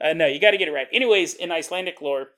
[0.00, 0.86] Uh, no, you got to get it right.
[0.92, 2.28] Anyways, in Icelandic lore,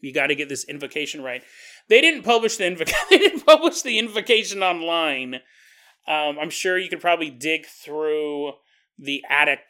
[0.00, 1.42] You got to get this invocation right.
[1.88, 3.00] They didn't publish the invocation.
[3.10, 5.36] they didn't publish the invocation online.
[6.06, 8.52] Um, I'm sure you could probably dig through
[8.98, 9.60] the attic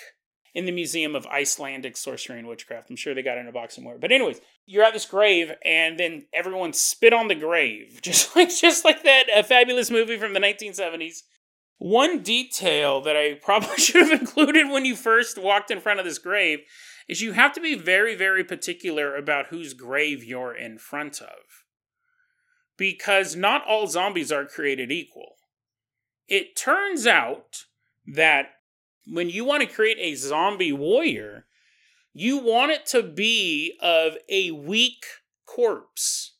[0.54, 2.90] in the Museum of Icelandic Sorcery and Witchcraft.
[2.90, 3.96] I'm sure they got it in a box somewhere.
[3.98, 8.50] But anyways, you're at this grave, and then everyone spit on the grave, just like
[8.54, 11.22] just like that a fabulous movie from the 1970s.
[11.78, 16.04] One detail that I probably should have included when you first walked in front of
[16.04, 16.60] this grave
[17.08, 21.64] is you have to be very, very particular about whose grave you're in front of.
[22.76, 25.34] Because not all zombies are created equal.
[26.28, 27.64] It turns out
[28.06, 28.46] that
[29.06, 31.46] when you want to create a zombie warrior,
[32.12, 35.04] you want it to be of a weak
[35.46, 36.34] corpse.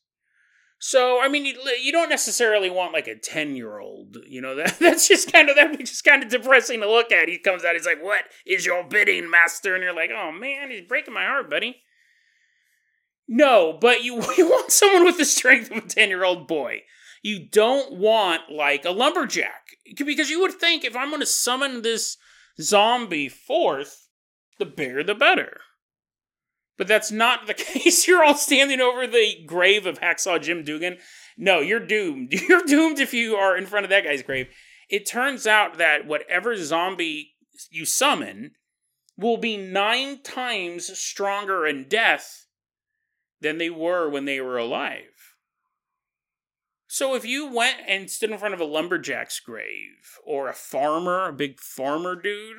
[0.79, 4.55] So, I mean, you, you don't necessarily want like a 10 year old, you know,
[4.57, 7.29] that, that's just kind of, that'd be just kind of depressing to look at.
[7.29, 9.75] He comes out, he's like, What is your bidding, master?
[9.75, 11.77] And you're like, Oh man, he's breaking my heart, buddy.
[13.27, 16.81] No, but you, you want someone with the strength of a 10 year old boy.
[17.21, 19.77] You don't want like a lumberjack.
[19.95, 22.17] Because you would think if I'm going to summon this
[22.61, 24.07] zombie forth,
[24.59, 25.61] the bigger the better.
[26.77, 28.07] But that's not the case.
[28.07, 30.97] You're all standing over the grave of Hacksaw Jim Duggan.
[31.37, 32.33] No, you're doomed.
[32.47, 34.47] You're doomed if you are in front of that guy's grave.
[34.89, 37.33] It turns out that whatever zombie
[37.71, 38.51] you summon
[39.17, 42.45] will be nine times stronger in death
[43.41, 45.12] than they were when they were alive.
[46.93, 51.27] So if you went and stood in front of a lumberjack's grave or a farmer,
[51.27, 52.57] a big farmer dude,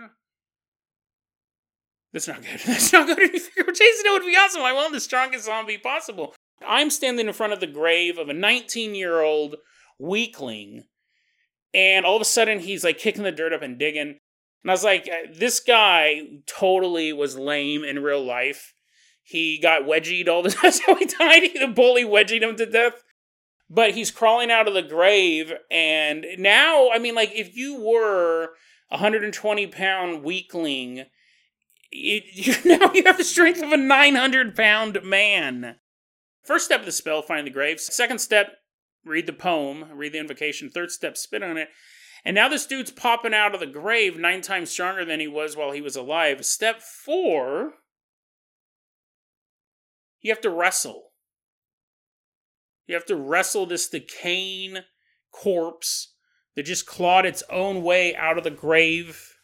[2.13, 2.59] that's not good.
[2.67, 3.17] That's not good.
[3.31, 4.63] Chasing it would be awesome.
[4.63, 6.35] I want the strongest zombie possible.
[6.67, 9.55] I'm standing in front of the grave of a 19 year old
[10.01, 10.83] weakling,
[11.73, 14.19] and all of a sudden he's like kicking the dirt up and digging.
[14.65, 18.75] And I was like, uh, this guy totally was lame in real life.
[19.23, 20.63] He got wedgied all the time.
[20.65, 21.51] That's how he died.
[21.55, 23.05] The bully wedgied him to death
[23.69, 28.51] but he's crawling out of the grave and now i mean like if you were
[28.91, 31.07] a 120 pound weakling
[31.95, 35.77] it, you, now you have the strength of a 900 pound man.
[36.43, 37.81] First step of the spell find the grave.
[37.81, 38.59] Second step
[39.05, 40.71] read the poem read the invocation.
[40.71, 41.69] Third step spit on it.
[42.25, 45.57] And now this dude's popping out of the grave nine times stronger than he was
[45.57, 46.45] while he was alive.
[46.45, 47.75] Step four
[50.21, 51.11] you have to wrestle
[52.87, 54.79] you have to wrestle this decaying
[55.33, 56.15] corpse
[56.55, 59.37] that just clawed its own way out of the grave.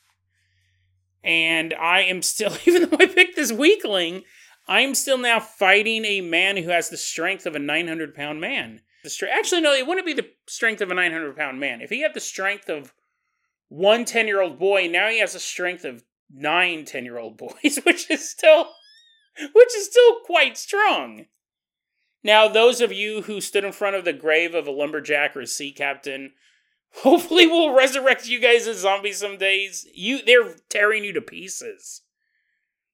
[1.23, 4.23] And I am still, even though I picked this weakling,
[4.69, 8.41] I am still now fighting a man who has the strength of a 900 pound
[8.41, 8.83] man.
[9.03, 11.81] The strength, actually, no, it wouldn't be the strength of a 900 pound man.
[11.81, 12.93] If he had the strength of
[13.69, 17.37] one 10 year old boy, now he has the strength of nine 10 year old
[17.37, 18.73] boys, which is still,
[19.53, 21.27] which is still quite strong.
[22.23, 25.41] Now, those of you who stood in front of the grave of a lumberjack or
[25.41, 26.33] a sea captain,
[26.97, 29.87] hopefully we'll resurrect you guys as zombies some days.
[29.95, 32.03] You they're tearing you to pieces.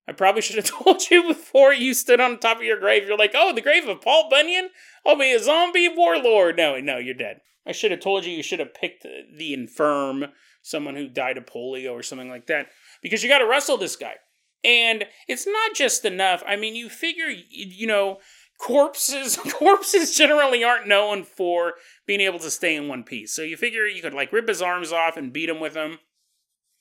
[0.08, 3.06] I probably should have told you before you stood on top of your grave.
[3.06, 4.70] You're like, oh, the grave of Paul Bunyan?
[5.04, 6.56] I'll be a zombie warlord.
[6.56, 7.40] No, no, you're dead.
[7.66, 10.26] I should have told you you should have picked the infirm,
[10.62, 12.68] someone who died of polio or something like that,
[13.02, 14.14] because you got to wrestle this guy.
[14.62, 16.44] And it's not just enough.
[16.46, 18.18] I mean, you figure, you know,
[18.58, 21.74] corpses corpses generally aren't known for
[22.06, 23.32] being able to stay in one piece.
[23.32, 25.98] So you figure you could like rip his arms off and beat him with them,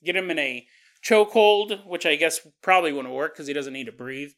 [0.04, 0.66] get him in a
[1.04, 4.32] chokehold, which I guess probably wouldn't work because he doesn't need to breathe.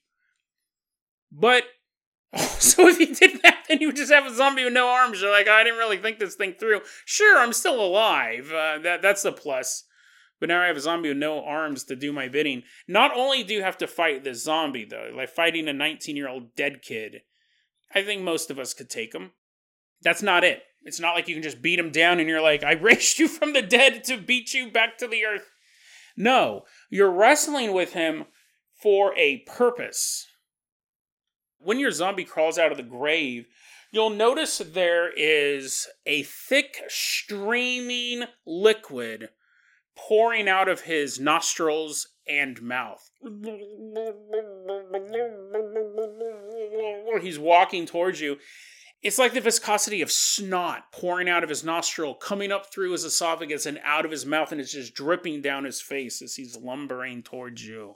[1.32, 1.64] But
[2.38, 5.22] so if you did that, then you would just have a zombie with no arms.
[5.22, 6.82] You're like, I didn't really think this thing through.
[7.06, 8.52] Sure, I'm still alive.
[8.52, 9.84] Uh, that that's the plus.
[10.40, 12.64] But now I have a zombie with no arms to do my bidding.
[12.88, 16.30] Not only do you have to fight this zombie, though, like fighting a 19 year
[16.30, 17.22] old dead kid,
[17.94, 19.32] I think most of us could take him.
[20.02, 20.62] That's not it.
[20.84, 23.28] It's not like you can just beat him down and you're like, I raised you
[23.28, 25.50] from the dead to beat you back to the earth.
[26.16, 28.26] No, you're wrestling with him
[28.82, 30.28] for a purpose.
[31.60, 33.48] When your zombie crawls out of the grave,
[33.92, 39.30] you'll notice there is a thick, streaming liquid
[39.98, 43.10] pouring out of his nostrils and mouth.
[47.22, 48.38] He's walking towards you.
[49.04, 53.04] It's like the viscosity of snot pouring out of his nostril, coming up through his
[53.04, 56.58] esophagus and out of his mouth, and it's just dripping down his face as he's
[56.58, 57.96] lumbering towards you.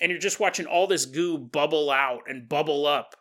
[0.00, 3.14] And you're just watching all this goo bubble out and bubble up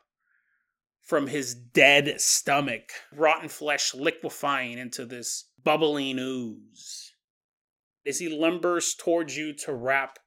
[1.01, 7.13] from his dead stomach, rotten flesh liquefying into this bubbling ooze.
[8.05, 10.19] As he lumbers towards you to wrap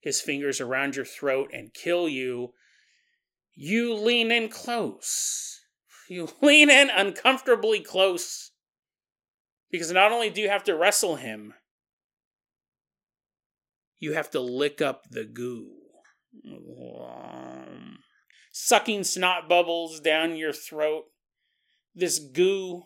[0.00, 2.54] his fingers around your throat and kill you,
[3.54, 5.60] you lean in close.
[6.08, 8.50] You lean in uncomfortably close.
[9.70, 11.54] Because not only do you have to wrestle him,
[13.98, 15.68] you have to lick up the goo.
[18.50, 21.04] Sucking snot bubbles down your throat.
[21.94, 22.82] This goo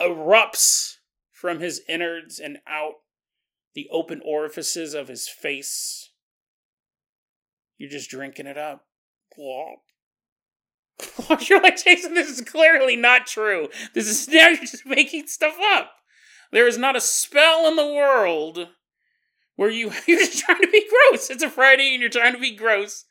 [0.00, 0.96] erupts
[1.32, 2.94] from his innards and out
[3.74, 6.10] the open orifices of his face.
[7.78, 8.86] You're just drinking it up.
[11.40, 13.68] You're like, Jason, this is clearly not true.
[13.94, 15.92] This is now you're just making stuff up.
[16.52, 18.68] There is not a spell in the world
[19.56, 21.30] where you you're just trying to be gross.
[21.30, 23.04] It's a Friday and you're trying to be gross.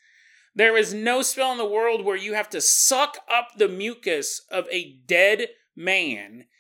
[0.56, 4.42] There is no spell in the world where you have to suck up the mucus
[4.50, 6.46] of a dead man.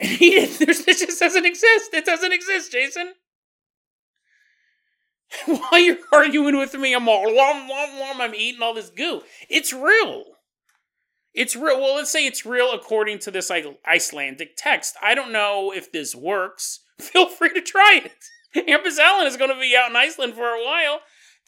[0.00, 0.48] And.
[0.58, 1.92] This just doesn't exist.
[1.92, 3.12] It doesn't exist, Jason.
[5.44, 9.22] While you're arguing with me, I'm all lom, lom, lom, I'm eating all this goo.
[9.48, 10.24] It's real.
[11.34, 11.80] It's real.
[11.80, 14.96] Well, let's say it's real according to this Icelandic text.
[15.02, 16.80] I don't know if this works.
[16.98, 18.66] Feel free to try it.
[18.68, 21.00] Hampus Allen is going to be out in Iceland for a while.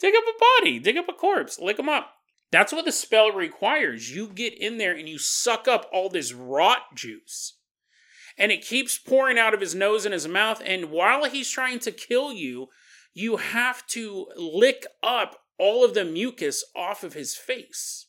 [0.03, 2.11] Dig up a body, dig up a corpse, lick them up.
[2.51, 4.11] That's what the spell requires.
[4.11, 7.57] You get in there and you suck up all this rot juice.
[8.37, 10.61] And it keeps pouring out of his nose and his mouth.
[10.65, 12.67] And while he's trying to kill you,
[13.13, 18.07] you have to lick up all of the mucus off of his face.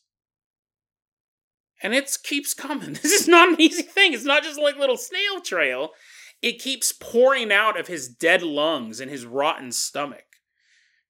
[1.81, 2.93] And it keeps coming.
[3.01, 4.13] This is not an easy thing.
[4.13, 5.91] It's not just like little snail trail
[6.45, 10.34] it keeps pouring out of his dead lungs and his rotten stomach.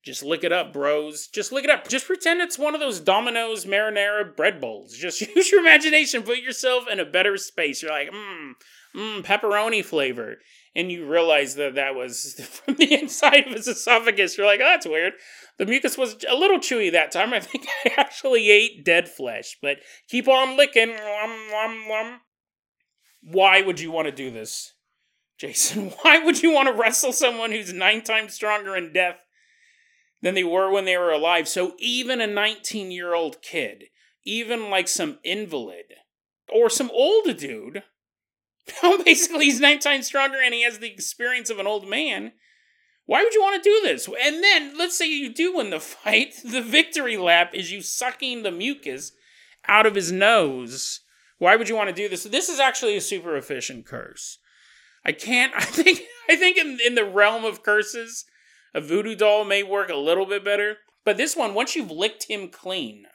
[0.05, 1.27] Just lick it up, bros.
[1.27, 1.87] Just lick it up.
[1.87, 4.93] Just pretend it's one of those Domino's marinara bread bowls.
[4.93, 6.21] Just use your imagination.
[6.21, 7.81] Put yourself in a better space.
[7.81, 8.51] You're like, mmm,
[8.95, 10.35] mmm, pepperoni flavor.
[10.75, 12.33] And you realize that that was
[12.65, 14.37] from the inside of his esophagus.
[14.37, 15.13] You're like, oh, that's weird.
[15.57, 17.33] The mucus was a little chewy that time.
[17.33, 19.57] I think I actually ate dead flesh.
[19.59, 20.95] But keep on licking.
[23.23, 24.73] Why would you want to do this?
[25.39, 29.17] Jason, why would you want to wrestle someone who's nine times stronger in death
[30.25, 31.47] than they were when they were alive?
[31.47, 33.85] So even a 19 year old kid,
[34.25, 35.93] even like some invalid,
[36.51, 37.83] or some old dude,
[38.83, 42.31] oh, basically he's nine times stronger and he has the experience of an old man.
[43.05, 44.07] Why would you want to do this?
[44.07, 46.33] And then, let's say you do win the fight.
[46.43, 49.11] The victory lap is you sucking the mucus
[49.67, 51.01] out of his nose.
[51.37, 52.23] Why would you want to do this?
[52.23, 54.39] This is actually a super efficient curse.
[55.05, 55.53] I can't.
[55.55, 56.01] I think.
[56.27, 58.25] I think in in the realm of curses,
[58.75, 60.77] a voodoo doll may work a little bit better.
[61.05, 63.05] But this one, once you've licked him clean,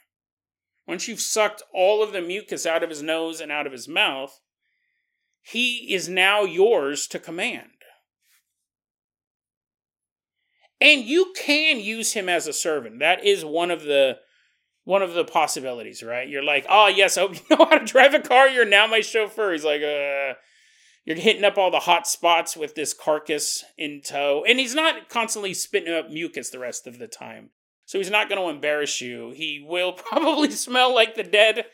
[0.88, 3.86] once you've sucked all of the mucus out of his nose and out of his
[3.86, 4.40] mouth,
[5.42, 7.68] he is now yours to command.
[10.80, 13.00] And you can use him as a servant.
[13.00, 14.16] That is one of the
[14.84, 16.26] one of the possibilities, right?
[16.26, 18.48] You're like, oh yes, I hope you know how to drive a car.
[18.48, 19.52] You're now my chauffeur.
[19.52, 20.34] He's like, uh,
[21.04, 24.44] you're hitting up all the hot spots with this carcass in tow.
[24.46, 27.50] And he's not constantly spitting up mucus the rest of the time.
[27.86, 29.32] So he's not going to embarrass you.
[29.34, 31.64] He will probably smell like the dead.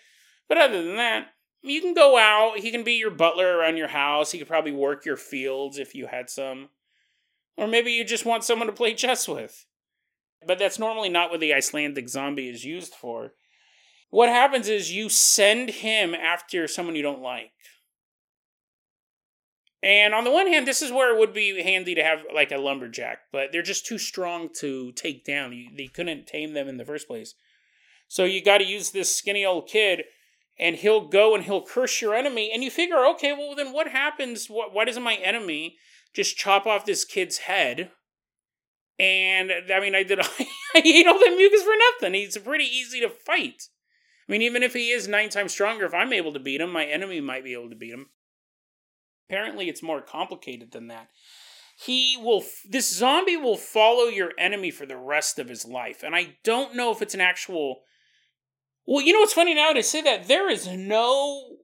[0.48, 1.28] But other than that,
[1.62, 2.60] you can go out.
[2.60, 4.30] He can be your butler around your house.
[4.30, 6.68] He could probably work your fields if you had some.
[7.56, 9.66] Or maybe you just want someone to play chess with.
[10.46, 13.32] But that's normally not what the Icelandic zombie is used for.
[14.10, 17.50] What happens is you send him after someone you don't like.
[19.86, 22.50] And on the one hand, this is where it would be handy to have like
[22.50, 25.52] a lumberjack, but they're just too strong to take down.
[25.52, 27.36] You, they couldn't tame them in the first place.
[28.08, 30.02] So you got to use this skinny old kid,
[30.58, 32.50] and he'll go and he'll curse your enemy.
[32.52, 34.48] And you figure, okay, well, then what happens?
[34.48, 35.76] Why doesn't my enemy
[36.12, 37.92] just chop off this kid's head?
[38.98, 42.14] And I mean, I did, I ate all that mucus for nothing.
[42.14, 43.68] He's pretty easy to fight.
[44.28, 46.72] I mean, even if he is nine times stronger, if I'm able to beat him,
[46.72, 48.06] my enemy might be able to beat him.
[49.28, 51.08] Apparently, it's more complicated than that.
[51.78, 56.02] He will, this zombie will follow your enemy for the rest of his life.
[56.02, 57.80] And I don't know if it's an actual.
[58.86, 60.28] Well, you know what's funny now to say that?
[60.28, 61.56] There is no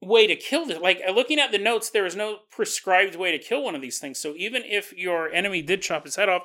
[0.00, 0.80] way to kill this.
[0.80, 3.82] Like, uh, looking at the notes, there is no prescribed way to kill one of
[3.82, 4.18] these things.
[4.18, 6.42] So even if your enemy did chop his head off,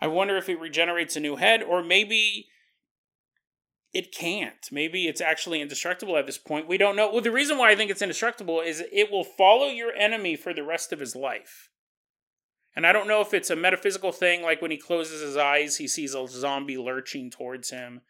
[0.00, 2.46] I wonder if it regenerates a new head, or maybe
[3.92, 4.68] it can't.
[4.70, 6.68] Maybe it's actually indestructible at this point.
[6.68, 7.10] We don't know.
[7.10, 10.54] Well, the reason why I think it's indestructible is it will follow your enemy for
[10.54, 11.70] the rest of his life.
[12.76, 15.76] And I don't know if it's a metaphysical thing, like when he closes his eyes,
[15.76, 18.02] he sees a zombie lurching towards him.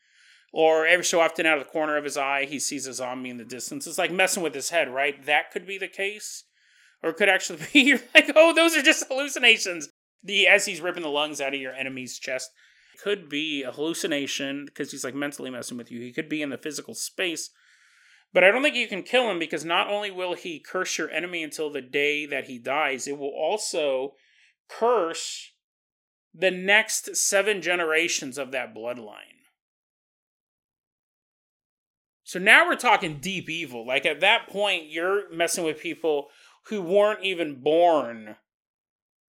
[0.52, 3.30] Or every so often, out of the corner of his eye, he sees a zombie
[3.30, 3.86] in the distance.
[3.86, 5.24] It's like messing with his head, right?
[5.24, 6.44] That could be the case.
[7.02, 9.88] Or it could actually be, you're like, oh, those are just hallucinations.
[10.22, 12.50] The as he's ripping the lungs out of your enemy's chest.
[13.02, 16.00] Could be a hallucination because he's like mentally messing with you.
[16.00, 17.50] He could be in the physical space.
[18.32, 21.10] But I don't think you can kill him because not only will he curse your
[21.10, 24.14] enemy until the day that he dies, it will also
[24.68, 25.52] curse
[26.32, 29.40] the next seven generations of that bloodline.
[32.22, 33.84] So now we're talking deep evil.
[33.84, 36.28] Like at that point, you're messing with people
[36.66, 38.36] who weren't even born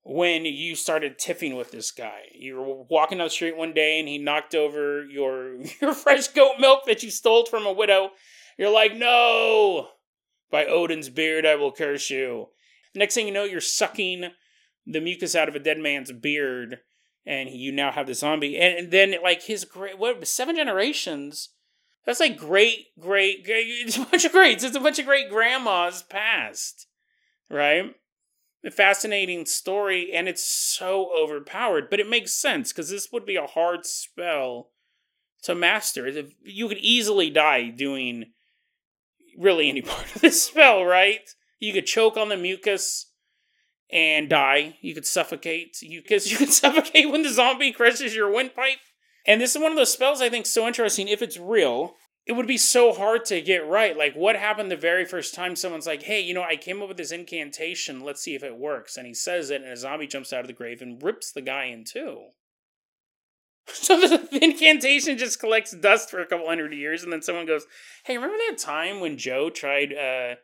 [0.08, 2.22] when you started tiffing with this guy.
[2.34, 6.28] You were walking down the street one day and he knocked over your your fresh
[6.28, 8.10] goat milk that you stole from a widow.
[8.56, 9.88] You're like, "No!
[10.50, 12.48] By Odin's beard I will curse you."
[12.94, 14.30] next thing you know, you're sucking
[14.86, 16.78] the mucus out of a dead man's beard
[17.24, 18.58] and you now have the zombie.
[18.58, 21.50] And, and then like his great what seven generations
[22.06, 23.66] that's like great, great, great.
[23.86, 24.64] It's a bunch of greats.
[24.64, 26.86] It's a bunch of great grandmas past,
[27.50, 27.94] right?
[28.72, 33.46] Fascinating story, and it's so overpowered, but it makes sense because this would be a
[33.46, 34.70] hard spell
[35.42, 36.10] to master.
[36.42, 38.32] You could easily die doing
[39.38, 41.28] really any part of this spell, right?
[41.60, 43.12] You could choke on the mucus
[43.90, 44.76] and die.
[44.80, 45.80] You could suffocate.
[45.80, 48.78] You because you could suffocate when the zombie crushes your windpipe.
[49.26, 51.94] And this is one of those spells I think so interesting if it's real.
[52.28, 53.96] It would be so hard to get right.
[53.96, 56.88] Like, what happened the very first time someone's like, hey, you know, I came up
[56.88, 58.00] with this incantation.
[58.00, 58.96] Let's see if it works.
[58.96, 61.40] And he says it, and a zombie jumps out of the grave and rips the
[61.40, 62.26] guy in two.
[63.70, 67.66] So the incantation just collects dust for a couple hundred years, and then someone goes,
[68.04, 70.36] "Hey, remember that time when Joe tried uh,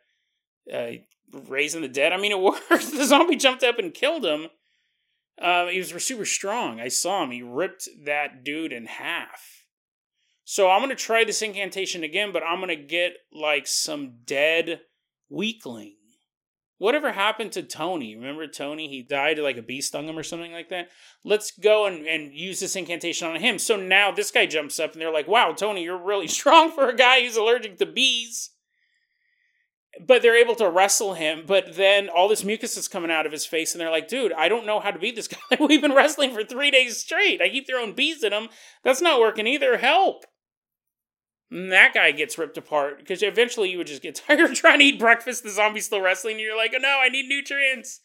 [0.71, 0.91] uh,
[1.31, 2.13] raising the dead?
[2.13, 2.69] I mean, it worked.
[2.69, 4.49] the zombie jumped up and killed him,
[5.41, 6.79] uh, he was super strong.
[6.79, 7.31] I saw him.
[7.31, 9.54] He ripped that dude in half.
[10.45, 14.81] So I'm gonna try this incantation again, but I'm gonna get like some dead
[15.29, 15.95] weakling.
[16.77, 18.15] Whatever happened to Tony?
[18.15, 18.87] Remember Tony?
[18.87, 20.89] He died like a bee stung him or something like that.
[21.23, 23.57] Let's go and, and use this incantation on him.
[23.59, 26.89] So now this guy jumps up and they're like, wow, Tony, you're really strong for
[26.89, 28.51] a guy who's allergic to bees
[30.05, 31.43] but they're able to wrestle him.
[31.45, 34.33] But then all this mucus is coming out of his face, and they're like, "Dude,
[34.33, 35.57] I don't know how to beat this guy.
[35.59, 37.41] We've been wrestling for three days straight.
[37.41, 38.49] I keep throwing bees at him.
[38.83, 39.77] That's not working either.
[39.77, 40.25] Help!"
[41.55, 44.79] And that guy gets ripped apart because eventually you would just get tired of trying
[44.79, 45.43] to eat breakfast.
[45.43, 48.01] The zombie's still wrestling, and you're like, "Oh no, I need nutrients."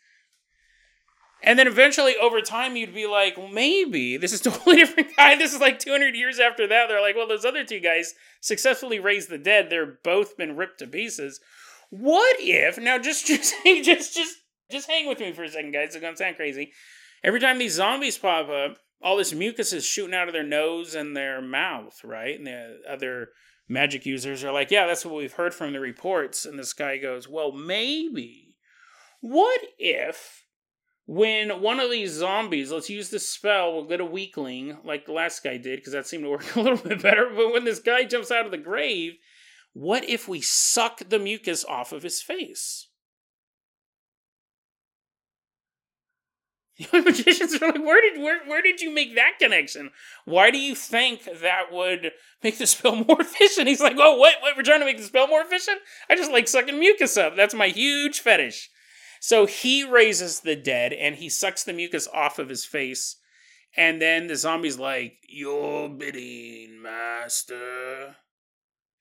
[1.43, 5.37] And then eventually, over time, you'd be like, well, maybe this is totally different guy.
[5.37, 6.87] This is like 200 years after that.
[6.89, 9.69] They're like, well, those other two guys successfully raised the dead.
[9.69, 11.41] They're both been ripped to pieces.
[11.89, 12.99] What if now?
[12.99, 14.37] Just just just just
[14.71, 15.95] just hang with me for a second, guys.
[15.95, 16.73] It's gonna sound crazy.
[17.25, 20.95] Every time these zombies pop up, all this mucus is shooting out of their nose
[20.95, 22.37] and their mouth, right?
[22.37, 23.31] And the other
[23.69, 26.99] magic users are like, "Yeah, that's what we've heard from the reports." And this guy
[26.99, 28.57] goes, "Well, maybe.
[29.21, 30.45] What if?"
[31.07, 35.13] when one of these zombies, let's use the spell, we'll get a weakling like the
[35.13, 37.29] last guy did, because that seemed to work a little bit better.
[37.35, 39.17] But when this guy jumps out of the grave
[39.73, 42.89] what if we suck the mucus off of his face?
[46.93, 49.91] The magicians are like, where did where where did you make that connection?
[50.25, 52.13] Why do you think that would
[52.43, 53.69] make the spell more efficient?
[53.69, 54.37] He's like, oh, what?
[54.41, 54.57] What?
[54.57, 55.79] We're trying to make the spell more efficient?
[56.09, 57.37] I just like sucking mucus up.
[57.37, 58.71] That's my huge fetish.
[59.21, 63.17] So he raises the dead and he sucks the mucus off of his face.
[63.77, 68.17] And then the zombie's like, Your bidding, master.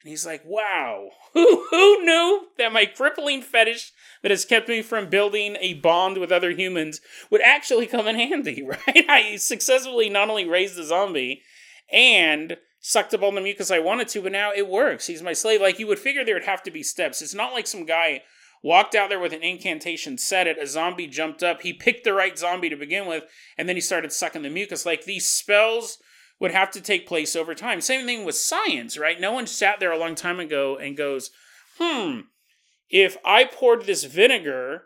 [0.02, 3.92] And he's like, wow, who, who knew that my crippling fetish
[4.22, 8.16] that has kept me from building a bond with other humans would actually come in
[8.16, 9.06] handy, right?
[9.10, 11.42] I successfully not only raised the zombie
[11.92, 15.08] and sucked up all the mucus I wanted to, but now it works.
[15.08, 15.62] He's my slave.
[15.62, 17.22] Like, you would figure there would have to be steps.
[17.22, 18.24] It's not like some guy
[18.64, 22.14] walked out there with an incantation, said it, a zombie jumped up, he picked the
[22.14, 23.24] right zombie to begin with,
[23.58, 24.86] and then he started sucking the mucus.
[24.86, 25.98] Like, these spells
[26.40, 27.82] would have to take place over time.
[27.82, 29.20] Same thing with science, right?
[29.20, 31.32] No one sat there a long time ago and goes,
[31.78, 32.22] hmm,
[32.90, 34.84] if I poured this vinegar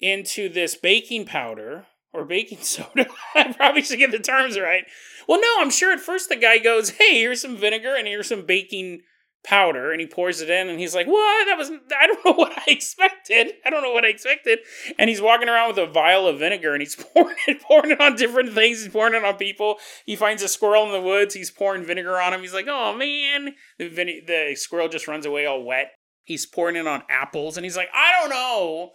[0.00, 4.84] into this baking powder or baking soda, I probably should get the terms right.
[5.28, 8.28] Well, no, I'm sure at first the guy goes, hey, here's some vinegar and here's
[8.28, 9.02] some baking
[9.44, 11.46] powder and he pours it in and he's like, What?
[11.46, 13.52] That was I don't know what I expected.
[13.64, 14.60] I don't know what I expected.
[14.98, 18.00] And he's walking around with a vial of vinegar and he's pouring it, pouring it
[18.00, 18.82] on different things.
[18.82, 19.76] He's pouring it on people.
[20.06, 22.40] He finds a squirrel in the woods, he's pouring vinegar on him.
[22.40, 23.54] He's like, Oh man.
[23.78, 25.92] The vine- the squirrel just runs away all wet.
[26.24, 28.92] He's pouring it on apples and he's like, I don't know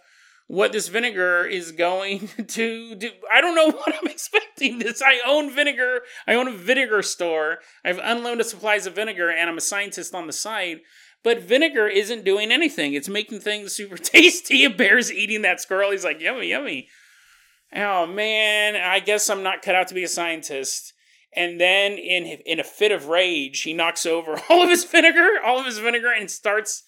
[0.50, 3.10] what this vinegar is going to do.
[3.32, 4.80] I don't know what I'm expecting.
[4.80, 6.00] This I own vinegar.
[6.26, 7.58] I own a vinegar store.
[7.84, 10.80] I have unlimited supplies of vinegar, and I'm a scientist on the side.
[11.22, 12.94] But vinegar isn't doing anything.
[12.94, 14.64] It's making things super tasty.
[14.64, 15.92] A bear's eating that squirrel.
[15.92, 16.88] He's like, yummy, yummy.
[17.76, 20.94] oh man, I guess I'm not cut out to be a scientist.
[21.32, 25.38] And then in in a fit of rage, he knocks over all of his vinegar,
[25.44, 26.82] all of his vinegar, and starts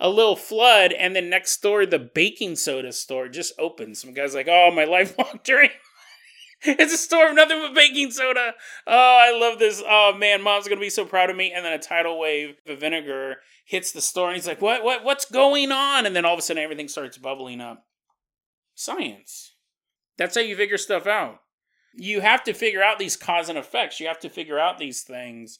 [0.00, 0.92] a little flood.
[0.92, 4.00] And then next door, the baking soda store just opens.
[4.00, 5.70] Some guy's like, "Oh, my lifelong dream."
[6.66, 8.54] it's a store of nothing but baking soda.
[8.86, 9.82] Oh, I love this.
[9.86, 11.52] Oh man, mom's gonna be so proud of me.
[11.52, 13.36] And then a tidal wave of vinegar
[13.66, 14.82] hits the store, and he's like, "What?
[14.82, 15.04] What?
[15.04, 17.84] What's going on?" And then all of a sudden, everything starts bubbling up.
[18.74, 19.54] Science.
[20.16, 21.40] That's how you figure stuff out.
[21.94, 24.00] You have to figure out these cause and effects.
[24.00, 25.58] You have to figure out these things.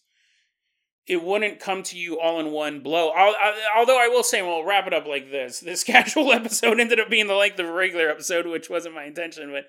[1.07, 3.13] It wouldn't come to you all in one blow.
[3.77, 5.61] Although I will say, we'll wrap it up like this.
[5.61, 9.05] This casual episode ended up being the length of a regular episode, which wasn't my
[9.05, 9.65] intention, but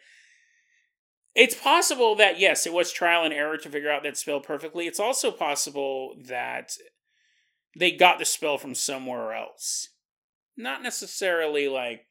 [1.35, 4.87] it's possible that, yes, it was trial and error to figure out that spell perfectly.
[4.87, 6.71] It's also possible that
[7.77, 9.89] they got the spell from somewhere else.
[10.55, 12.05] Not necessarily like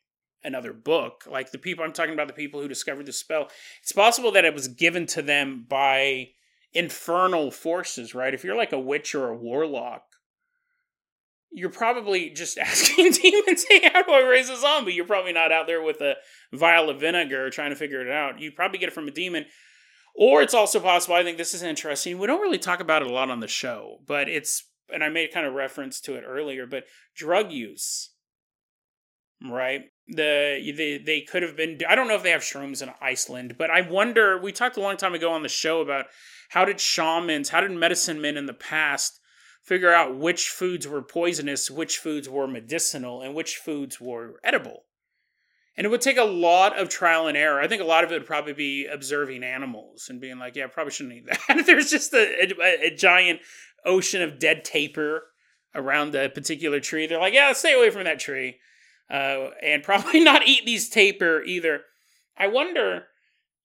[0.44, 1.24] another book.
[1.26, 3.48] Like the people I'm talking about, the people who discovered the spell.
[3.82, 6.28] It's possible that it was given to them by
[6.74, 8.34] infernal forces, right?
[8.34, 10.02] If you're like a witch or a warlock,
[11.50, 14.92] you're probably just asking demons, hey, how do I raise a zombie?
[14.92, 16.16] You're probably not out there with a
[16.52, 18.40] vial of vinegar trying to figure it out.
[18.40, 19.46] You probably get it from a demon.
[20.16, 22.18] Or it's also possible, I think this is interesting.
[22.18, 25.08] We don't really talk about it a lot on the show, but it's, and I
[25.08, 26.84] made kind of reference to it earlier, but
[27.16, 28.10] drug use,
[29.42, 29.82] right?
[30.06, 33.56] The they, they could have been, I don't know if they have shrooms in Iceland,
[33.56, 36.06] but I wonder, we talked a long time ago on the show about
[36.50, 39.20] how did shamans, how did medicine men in the past
[39.64, 44.84] figure out which foods were poisonous, which foods were medicinal, and which foods were edible.
[45.76, 47.60] And it would take a lot of trial and error.
[47.60, 50.68] I think a lot of it would probably be observing animals and being like, yeah,
[50.68, 51.62] probably shouldn't eat that.
[51.66, 53.40] There's just a, a, a, giant
[53.84, 55.22] ocean of dead tapir
[55.74, 57.06] around a particular tree.
[57.06, 58.58] They're like, yeah, stay away from that tree.
[59.10, 61.82] Uh, and probably not eat these tapir either.
[62.36, 63.04] I wonder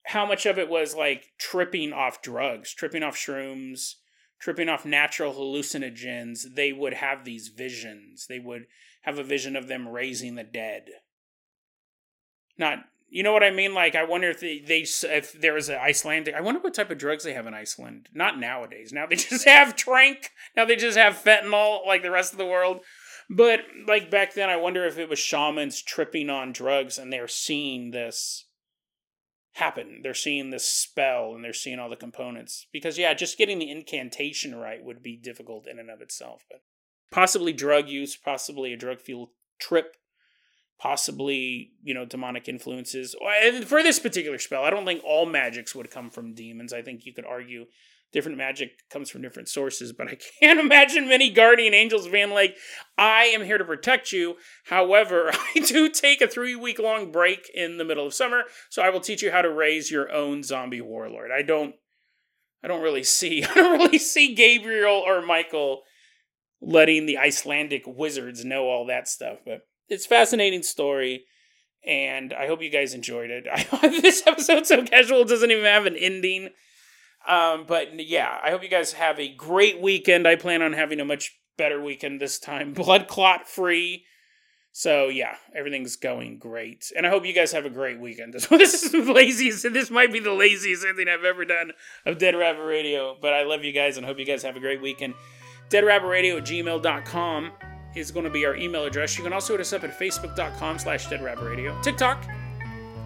[0.05, 3.95] how much of it was like tripping off drugs, tripping off shrooms,
[4.39, 8.25] tripping off natural hallucinogens, they would have these visions.
[8.27, 8.65] They would
[9.01, 10.85] have a vision of them raising the dead.
[12.57, 12.79] Not,
[13.09, 13.73] you know what I mean?
[13.73, 16.35] Like, I wonder if they, they if there was an Icelandic.
[16.35, 18.09] I wonder what type of drugs they have in Iceland.
[18.13, 18.91] Not nowadays.
[18.93, 20.27] Now they just have tranq.
[20.55, 22.81] Now they just have fentanyl, like the rest of the world.
[23.29, 27.27] But like back then, I wonder if it was shamans tripping on drugs and they're
[27.27, 28.45] seeing this
[29.53, 29.99] happen.
[30.01, 32.65] They're seeing this spell and they're seeing all the components.
[32.73, 36.45] Because, yeah, just getting the incantation right would be difficult in and of itself.
[36.49, 36.61] But
[37.11, 39.97] possibly drug use, possibly a drug fueled trip,
[40.79, 43.15] possibly, you know, demonic influences.
[43.43, 46.73] And for this particular spell, I don't think all magics would come from demons.
[46.73, 47.65] I think you could argue
[48.11, 52.55] different magic comes from different sources, but I can't imagine many guardian angels being like,
[52.97, 54.35] I am here to protect you.
[54.65, 58.81] However, I do take a three week long break in the middle of summer, so
[58.81, 61.31] I will teach you how to raise your own zombie warlord.
[61.31, 61.75] I don't
[62.63, 65.81] I don't really see I don't really see Gabriel or Michael
[66.61, 71.25] letting the Icelandic wizards know all that stuff, but it's fascinating story.
[71.85, 73.45] And I hope you guys enjoyed it.
[73.51, 76.49] I, this episode so casual doesn't even have an ending.
[77.27, 80.27] Um, but yeah, I hope you guys have a great weekend.
[80.27, 84.05] I plan on having a much better weekend this time, blood clot free.
[84.71, 88.33] So yeah, everything's going great, and I hope you guys have a great weekend.
[88.49, 89.63] this is the laziest.
[89.73, 91.71] This might be the laziest thing I've ever done
[92.05, 94.59] of Dead Rabbit Radio, but I love you guys and hope you guys have a
[94.59, 95.15] great weekend.
[95.69, 97.51] DeadRabbitRadio at gmail.com
[97.95, 99.17] is going to be our email address.
[99.17, 101.83] You can also hit us up at facebook.com slash deadrabbitradio.
[101.83, 102.25] TikTok